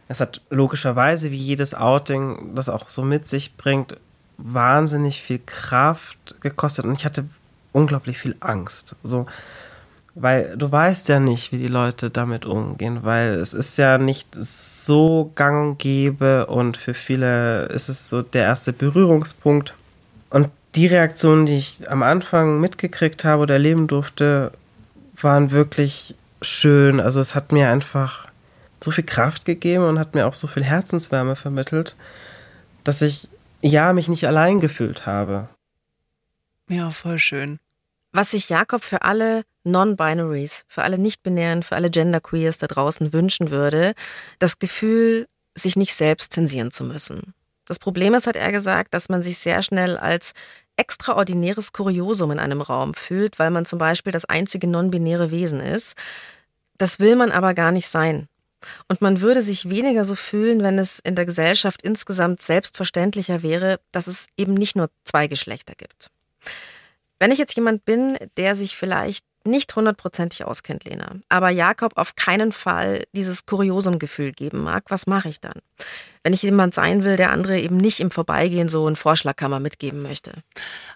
es 0.08 0.20
hat 0.20 0.42
logischerweise, 0.50 1.30
wie 1.30 1.38
jedes 1.38 1.74
Outing, 1.74 2.54
das 2.54 2.68
auch 2.68 2.88
so 2.88 3.02
mit 3.02 3.28
sich 3.28 3.56
bringt, 3.56 3.96
wahnsinnig 4.36 5.22
viel 5.22 5.40
Kraft 5.44 6.36
gekostet. 6.40 6.84
Und 6.84 6.94
ich 6.98 7.04
hatte 7.04 7.24
unglaublich 7.72 8.18
viel 8.18 8.36
Angst. 8.40 8.96
So, 9.02 9.26
weil 10.14 10.56
du 10.56 10.70
weißt 10.70 11.08
ja 11.08 11.18
nicht, 11.18 11.50
wie 11.52 11.58
die 11.58 11.68
Leute 11.68 12.10
damit 12.10 12.46
umgehen, 12.46 13.00
weil 13.02 13.34
es 13.34 13.52
ist 13.52 13.76
ja 13.76 13.98
nicht 13.98 14.28
so 14.34 15.32
gang 15.34 15.70
und 15.70 15.78
gäbe 15.78 16.46
und 16.46 16.76
für 16.76 16.94
viele 16.94 17.66
ist 17.66 17.88
es 17.88 18.08
so 18.08 18.22
der 18.22 18.44
erste 18.44 18.72
Berührungspunkt. 18.72 19.74
Und 20.30 20.48
die 20.74 20.86
Reaktionen, 20.86 21.46
die 21.46 21.56
ich 21.56 21.90
am 21.90 22.02
Anfang 22.02 22.60
mitgekriegt 22.60 23.24
habe 23.24 23.42
oder 23.42 23.54
erleben 23.54 23.86
durfte, 23.86 24.52
waren 25.20 25.50
wirklich 25.50 26.14
schön. 26.42 27.00
Also 27.00 27.20
es 27.20 27.34
hat 27.34 27.52
mir 27.52 27.70
einfach 27.70 28.28
so 28.80 28.90
viel 28.90 29.04
Kraft 29.04 29.44
gegeben 29.44 29.84
und 29.84 29.98
hat 29.98 30.14
mir 30.14 30.26
auch 30.26 30.34
so 30.34 30.46
viel 30.46 30.64
Herzenswärme 30.64 31.36
vermittelt, 31.36 31.96
dass 32.84 33.02
ich 33.02 33.28
ja 33.62 33.92
mich 33.92 34.08
nicht 34.08 34.26
allein 34.26 34.60
gefühlt 34.60 35.06
habe. 35.06 35.48
Ja, 36.68 36.90
voll 36.90 37.18
schön. 37.18 37.58
Was 38.14 38.30
sich 38.30 38.48
Jakob 38.48 38.84
für 38.84 39.02
alle 39.02 39.42
Non-Binaries, 39.64 40.66
für 40.68 40.84
alle 40.84 40.98
Nicht-Binären, 40.98 41.64
für 41.64 41.74
alle 41.74 41.90
Genderqueers 41.90 42.58
da 42.58 42.68
draußen 42.68 43.12
wünschen 43.12 43.50
würde, 43.50 43.94
das 44.38 44.60
Gefühl, 44.60 45.26
sich 45.56 45.74
nicht 45.74 45.94
selbst 45.94 46.32
zensieren 46.32 46.70
zu 46.70 46.84
müssen. 46.84 47.34
Das 47.66 47.80
Problem 47.80 48.14
ist, 48.14 48.28
hat 48.28 48.36
er 48.36 48.52
gesagt, 48.52 48.94
dass 48.94 49.08
man 49.08 49.22
sich 49.22 49.38
sehr 49.38 49.62
schnell 49.62 49.96
als 49.96 50.32
extraordinäres 50.76 51.72
Kuriosum 51.72 52.30
in 52.30 52.38
einem 52.38 52.60
Raum 52.60 52.94
fühlt, 52.94 53.40
weil 53.40 53.50
man 53.50 53.64
zum 53.66 53.80
Beispiel 53.80 54.12
das 54.12 54.26
einzige 54.26 54.68
non-binäre 54.68 55.32
Wesen 55.32 55.58
ist. 55.58 55.96
Das 56.78 57.00
will 57.00 57.16
man 57.16 57.32
aber 57.32 57.52
gar 57.52 57.72
nicht 57.72 57.88
sein. 57.88 58.28
Und 58.86 59.00
man 59.00 59.22
würde 59.22 59.42
sich 59.42 59.70
weniger 59.70 60.04
so 60.04 60.14
fühlen, 60.14 60.62
wenn 60.62 60.78
es 60.78 61.00
in 61.00 61.16
der 61.16 61.26
Gesellschaft 61.26 61.82
insgesamt 61.82 62.40
selbstverständlicher 62.40 63.42
wäre, 63.42 63.80
dass 63.90 64.06
es 64.06 64.28
eben 64.36 64.54
nicht 64.54 64.76
nur 64.76 64.88
zwei 65.02 65.26
Geschlechter 65.26 65.74
gibt. 65.76 66.12
Wenn 67.18 67.30
ich 67.30 67.38
jetzt 67.38 67.56
jemand 67.56 67.84
bin, 67.84 68.16
der 68.36 68.56
sich 68.56 68.76
vielleicht 68.76 69.24
nicht 69.46 69.76
hundertprozentig 69.76 70.44
auskennt, 70.44 70.84
Lena, 70.84 71.16
aber 71.28 71.50
Jakob 71.50 71.96
auf 71.96 72.16
keinen 72.16 72.50
Fall 72.50 73.04
dieses 73.12 73.44
Kuriosum-Gefühl 73.44 74.32
geben 74.32 74.62
mag, 74.62 74.84
was 74.88 75.06
mache 75.06 75.28
ich 75.28 75.40
dann? 75.40 75.60
Wenn 76.22 76.32
ich 76.32 76.42
jemand 76.42 76.74
sein 76.74 77.04
will, 77.04 77.16
der 77.16 77.30
andere 77.30 77.60
eben 77.60 77.76
nicht 77.76 78.00
im 78.00 78.10
Vorbeigehen 78.10 78.68
so 78.68 78.86
einen 78.86 78.96
Vorschlagkammer 78.96 79.60
mitgeben 79.60 80.02
möchte. 80.02 80.32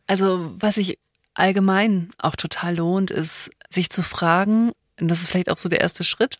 Also, 0.06 0.50
was 0.58 0.76
sich 0.76 0.98
allgemein 1.34 2.10
auch 2.18 2.36
total 2.36 2.76
lohnt, 2.76 3.10
ist, 3.10 3.50
sich 3.68 3.90
zu 3.90 4.02
fragen, 4.02 4.72
und 4.98 5.08
das 5.08 5.20
ist 5.20 5.28
vielleicht 5.28 5.50
auch 5.50 5.58
so 5.58 5.68
der 5.68 5.80
erste 5.80 6.02
Schritt, 6.02 6.38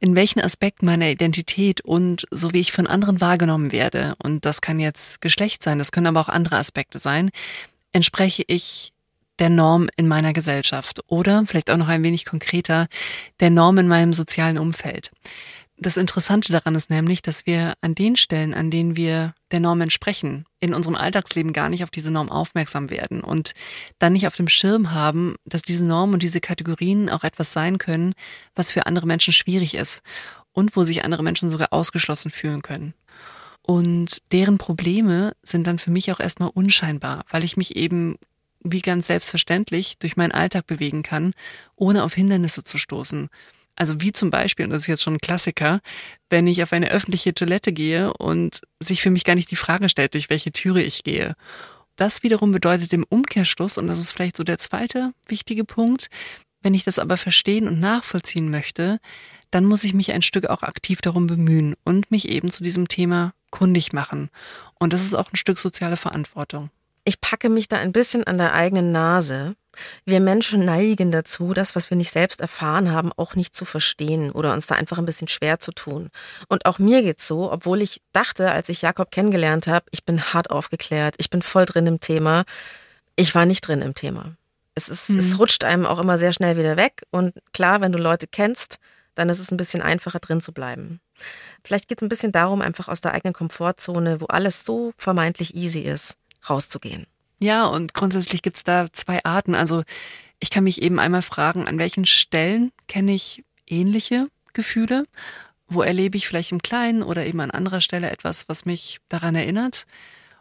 in 0.00 0.16
welchen 0.16 0.40
Aspekten 0.40 0.86
meiner 0.86 1.10
Identität 1.10 1.80
und 1.80 2.26
so 2.30 2.52
wie 2.52 2.60
ich 2.60 2.72
von 2.72 2.86
anderen 2.86 3.20
wahrgenommen 3.20 3.72
werde, 3.72 4.14
und 4.22 4.46
das 4.46 4.60
kann 4.60 4.80
jetzt 4.80 5.20
Geschlecht 5.20 5.62
sein, 5.62 5.78
das 5.78 5.92
können 5.92 6.06
aber 6.06 6.20
auch 6.20 6.28
andere 6.28 6.56
Aspekte 6.56 6.98
sein, 6.98 7.30
entspreche 7.92 8.44
ich 8.46 8.92
der 9.42 9.50
Norm 9.50 9.88
in 9.96 10.06
meiner 10.06 10.32
Gesellschaft 10.32 11.00
oder 11.08 11.44
vielleicht 11.46 11.68
auch 11.68 11.76
noch 11.76 11.88
ein 11.88 12.04
wenig 12.04 12.26
konkreter 12.26 12.86
der 13.40 13.50
Norm 13.50 13.76
in 13.78 13.88
meinem 13.88 14.12
sozialen 14.12 14.56
Umfeld. 14.56 15.10
Das 15.76 15.96
Interessante 15.96 16.52
daran 16.52 16.76
ist 16.76 16.90
nämlich, 16.90 17.22
dass 17.22 17.44
wir 17.44 17.72
an 17.80 17.96
den 17.96 18.14
Stellen, 18.14 18.54
an 18.54 18.70
denen 18.70 18.96
wir 18.96 19.34
der 19.50 19.58
Norm 19.58 19.80
entsprechen, 19.80 20.44
in 20.60 20.74
unserem 20.74 20.94
Alltagsleben 20.94 21.52
gar 21.52 21.68
nicht 21.70 21.82
auf 21.82 21.90
diese 21.90 22.12
Norm 22.12 22.30
aufmerksam 22.30 22.88
werden 22.88 23.20
und 23.20 23.50
dann 23.98 24.12
nicht 24.12 24.28
auf 24.28 24.36
dem 24.36 24.46
Schirm 24.46 24.92
haben, 24.92 25.34
dass 25.44 25.62
diese 25.62 25.86
Norm 25.86 26.12
und 26.12 26.22
diese 26.22 26.40
Kategorien 26.40 27.10
auch 27.10 27.24
etwas 27.24 27.52
sein 27.52 27.78
können, 27.78 28.14
was 28.54 28.70
für 28.70 28.86
andere 28.86 29.08
Menschen 29.08 29.32
schwierig 29.32 29.74
ist 29.74 30.02
und 30.52 30.76
wo 30.76 30.84
sich 30.84 31.04
andere 31.04 31.24
Menschen 31.24 31.50
sogar 31.50 31.72
ausgeschlossen 31.72 32.30
fühlen 32.30 32.62
können. 32.62 32.94
Und 33.60 34.18
deren 34.30 34.58
Probleme 34.58 35.32
sind 35.42 35.66
dann 35.66 35.80
für 35.80 35.90
mich 35.90 36.12
auch 36.12 36.20
erstmal 36.20 36.50
unscheinbar, 36.54 37.24
weil 37.28 37.42
ich 37.42 37.56
mich 37.56 37.74
eben 37.74 38.18
wie 38.64 38.80
ganz 38.80 39.06
selbstverständlich 39.06 39.98
durch 39.98 40.16
meinen 40.16 40.32
Alltag 40.32 40.66
bewegen 40.66 41.02
kann, 41.02 41.34
ohne 41.76 42.04
auf 42.04 42.14
Hindernisse 42.14 42.64
zu 42.64 42.78
stoßen. 42.78 43.28
Also 43.74 44.00
wie 44.00 44.12
zum 44.12 44.30
Beispiel, 44.30 44.66
und 44.66 44.70
das 44.70 44.82
ist 44.82 44.88
jetzt 44.88 45.02
schon 45.02 45.14
ein 45.14 45.20
Klassiker, 45.20 45.80
wenn 46.28 46.46
ich 46.46 46.62
auf 46.62 46.72
eine 46.72 46.90
öffentliche 46.90 47.34
Toilette 47.34 47.72
gehe 47.72 48.12
und 48.12 48.60
sich 48.80 49.00
für 49.00 49.10
mich 49.10 49.24
gar 49.24 49.34
nicht 49.34 49.50
die 49.50 49.56
Frage 49.56 49.88
stellt, 49.88 50.14
durch 50.14 50.28
welche 50.30 50.52
Türe 50.52 50.82
ich 50.82 51.04
gehe. 51.04 51.34
Das 51.96 52.22
wiederum 52.22 52.52
bedeutet 52.52 52.92
im 52.92 53.04
Umkehrschluss, 53.08 53.78
und 53.78 53.86
das 53.86 53.98
ist 53.98 54.12
vielleicht 54.12 54.36
so 54.36 54.44
der 54.44 54.58
zweite 54.58 55.12
wichtige 55.28 55.64
Punkt, 55.64 56.08
wenn 56.62 56.74
ich 56.74 56.84
das 56.84 56.98
aber 56.98 57.16
verstehen 57.16 57.66
und 57.66 57.80
nachvollziehen 57.80 58.50
möchte, 58.50 58.98
dann 59.50 59.64
muss 59.64 59.84
ich 59.84 59.94
mich 59.94 60.12
ein 60.12 60.22
Stück 60.22 60.46
auch 60.46 60.62
aktiv 60.62 61.00
darum 61.00 61.26
bemühen 61.26 61.74
und 61.84 62.10
mich 62.10 62.28
eben 62.28 62.50
zu 62.50 62.62
diesem 62.62 62.88
Thema 62.88 63.32
kundig 63.50 63.92
machen. 63.92 64.30
Und 64.78 64.92
das 64.92 65.04
ist 65.04 65.14
auch 65.14 65.30
ein 65.32 65.36
Stück 65.36 65.58
soziale 65.58 65.96
Verantwortung. 65.96 66.70
Ich 67.04 67.20
packe 67.20 67.48
mich 67.48 67.68
da 67.68 67.78
ein 67.78 67.92
bisschen 67.92 68.24
an 68.24 68.38
der 68.38 68.54
eigenen 68.54 68.92
Nase. 68.92 69.56
Wir 70.04 70.20
Menschen 70.20 70.64
neigen 70.64 71.10
dazu, 71.10 71.54
das, 71.54 71.74
was 71.74 71.90
wir 71.90 71.96
nicht 71.96 72.12
selbst 72.12 72.40
erfahren 72.40 72.92
haben, 72.92 73.10
auch 73.16 73.34
nicht 73.34 73.56
zu 73.56 73.64
verstehen 73.64 74.30
oder 74.30 74.52
uns 74.52 74.66
da 74.66 74.74
einfach 74.74 74.98
ein 74.98 75.06
bisschen 75.06 75.28
schwer 75.28 75.58
zu 75.58 75.72
tun. 75.72 76.10
Und 76.48 76.66
auch 76.66 76.78
mir 76.78 77.02
geht's 77.02 77.26
so, 77.26 77.50
obwohl 77.50 77.80
ich 77.80 78.02
dachte, 78.12 78.52
als 78.52 78.68
ich 78.68 78.82
Jakob 78.82 79.10
kennengelernt 79.10 79.66
habe, 79.66 79.86
ich 79.90 80.04
bin 80.04 80.22
hart 80.22 80.50
aufgeklärt, 80.50 81.14
ich 81.18 81.30
bin 81.30 81.42
voll 81.42 81.64
drin 81.64 81.86
im 81.86 82.00
Thema. 82.00 82.44
Ich 83.16 83.34
war 83.34 83.46
nicht 83.46 83.66
drin 83.66 83.80
im 83.80 83.94
Thema. 83.94 84.36
Es, 84.74 84.88
ist, 84.88 85.10
mhm. 85.10 85.18
es 85.18 85.38
rutscht 85.38 85.64
einem 85.64 85.86
auch 85.86 85.98
immer 85.98 86.18
sehr 86.18 86.32
schnell 86.32 86.56
wieder 86.56 86.76
weg. 86.76 87.02
Und 87.10 87.34
klar, 87.52 87.80
wenn 87.80 87.92
du 87.92 87.98
Leute 87.98 88.26
kennst, 88.26 88.78
dann 89.14 89.28
ist 89.28 89.38
es 89.38 89.50
ein 89.50 89.56
bisschen 89.56 89.82
einfacher 89.82 90.18
drin 90.18 90.40
zu 90.40 90.52
bleiben. 90.52 91.00
Vielleicht 91.64 91.88
geht 91.88 91.98
es 91.98 92.02
ein 92.02 92.08
bisschen 92.08 92.32
darum, 92.32 92.62
einfach 92.62 92.88
aus 92.88 93.00
der 93.00 93.12
eigenen 93.12 93.34
Komfortzone, 93.34 94.20
wo 94.20 94.26
alles 94.26 94.64
so 94.64 94.92
vermeintlich 94.96 95.54
easy 95.54 95.80
ist, 95.80 96.16
rauszugehen. 96.48 97.06
Ja, 97.38 97.66
und 97.66 97.94
grundsätzlich 97.94 98.42
gibt 98.42 98.56
es 98.56 98.64
da 98.64 98.92
zwei 98.92 99.24
Arten. 99.24 99.54
Also 99.54 99.82
ich 100.38 100.50
kann 100.50 100.64
mich 100.64 100.80
eben 100.80 101.00
einmal 101.00 101.22
fragen, 101.22 101.66
an 101.66 101.78
welchen 101.78 102.06
Stellen 102.06 102.72
kenne 102.86 103.12
ich 103.12 103.44
ähnliche 103.66 104.28
Gefühle? 104.52 105.04
Wo 105.66 105.82
erlebe 105.82 106.16
ich 106.16 106.28
vielleicht 106.28 106.52
im 106.52 106.62
Kleinen 106.62 107.02
oder 107.02 107.26
eben 107.26 107.40
an 107.40 107.50
anderer 107.50 107.80
Stelle 107.80 108.10
etwas, 108.10 108.48
was 108.48 108.64
mich 108.64 108.98
daran 109.08 109.34
erinnert? 109.34 109.86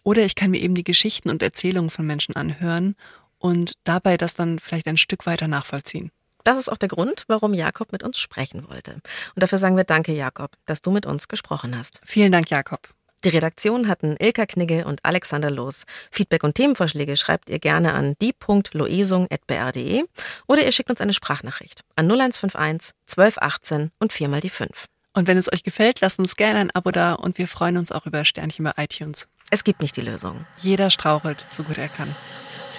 Oder 0.04 0.24
ich 0.24 0.36
kann 0.36 0.52
mir 0.52 0.60
eben 0.60 0.76
die 0.76 0.84
Geschichten 0.84 1.30
und 1.30 1.42
Erzählungen 1.42 1.90
von 1.90 2.06
Menschen 2.06 2.36
anhören 2.36 2.96
und 3.38 3.74
dabei 3.84 4.18
das 4.18 4.36
dann 4.36 4.60
vielleicht 4.60 4.88
ein 4.88 4.98
Stück 4.98 5.26
weiter 5.26 5.48
nachvollziehen. 5.48 6.12
Das 6.44 6.58
ist 6.58 6.72
auch 6.72 6.78
der 6.78 6.90
Grund, 6.90 7.26
warum 7.28 7.54
Jakob 7.54 7.92
mit 7.92 8.04
uns 8.04 8.18
sprechen 8.20 8.68
wollte. 8.68 8.94
Und 8.94 9.04
dafür 9.36 9.60
sagen 9.60 9.78
wir 9.78 9.84
Danke, 9.84 10.12
Jakob, 10.14 10.52
dass 10.66 10.82
du 10.82 10.92
mit 10.92 11.06
uns 11.06 11.28
gesprochen 11.28 11.78
hast. 11.78 12.02
Vielen 12.04 12.32
Dank, 12.32 12.50
Jakob. 12.50 12.90
Die 13.24 13.30
Redaktion 13.30 13.88
hatten 13.88 14.16
Ilka 14.20 14.48
Knigge 14.48 14.86
und 14.86 15.06
Alexander 15.06 15.52
Loos. 15.52 15.86
Feedback 16.10 16.44
und 16.44 16.56
Themenvorschläge 16.56 17.16
schreibt 17.16 17.52
ihr 17.52 17.60
gerne 17.60 17.94
an 17.94 18.16
die.loesung.br.de 18.20 20.04
oder 20.48 20.66
ihr 20.66 20.72
schickt 20.72 20.90
uns 20.90 21.02
eine 21.02 21.14
Sprachnachricht 21.14 21.82
an 21.96 22.06
0151 22.10 22.94
1218 23.08 23.92
und 24.00 24.12
viermal 24.12 24.40
die 24.40 24.50
5. 24.50 24.86
Und 25.14 25.28
wenn 25.28 25.38
es 25.38 25.52
euch 25.52 25.64
gefällt, 25.64 26.02
lasst 26.02 26.20
uns 26.20 26.36
gerne 26.36 26.60
ein 26.60 26.72
Abo 26.72 26.90
da 26.92 27.14
und 27.14 27.38
wir 27.38 27.48
freuen 27.48 27.78
uns 27.78 27.92
auch 27.92 28.06
über 28.06 28.26
Sternchen 28.26 28.66
bei 28.66 28.74
iTunes. 28.78 29.28
Es 29.52 29.64
gibt 29.64 29.82
nicht 29.82 29.98
die 29.98 30.02
Lösung. 30.02 30.46
Jeder 30.58 30.90
strauchelt, 30.90 31.46
so 31.50 31.64
gut 31.64 31.78
er 31.78 31.90
kann. 31.90 32.16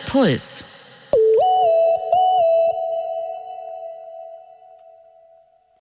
Puls. 0.08 0.64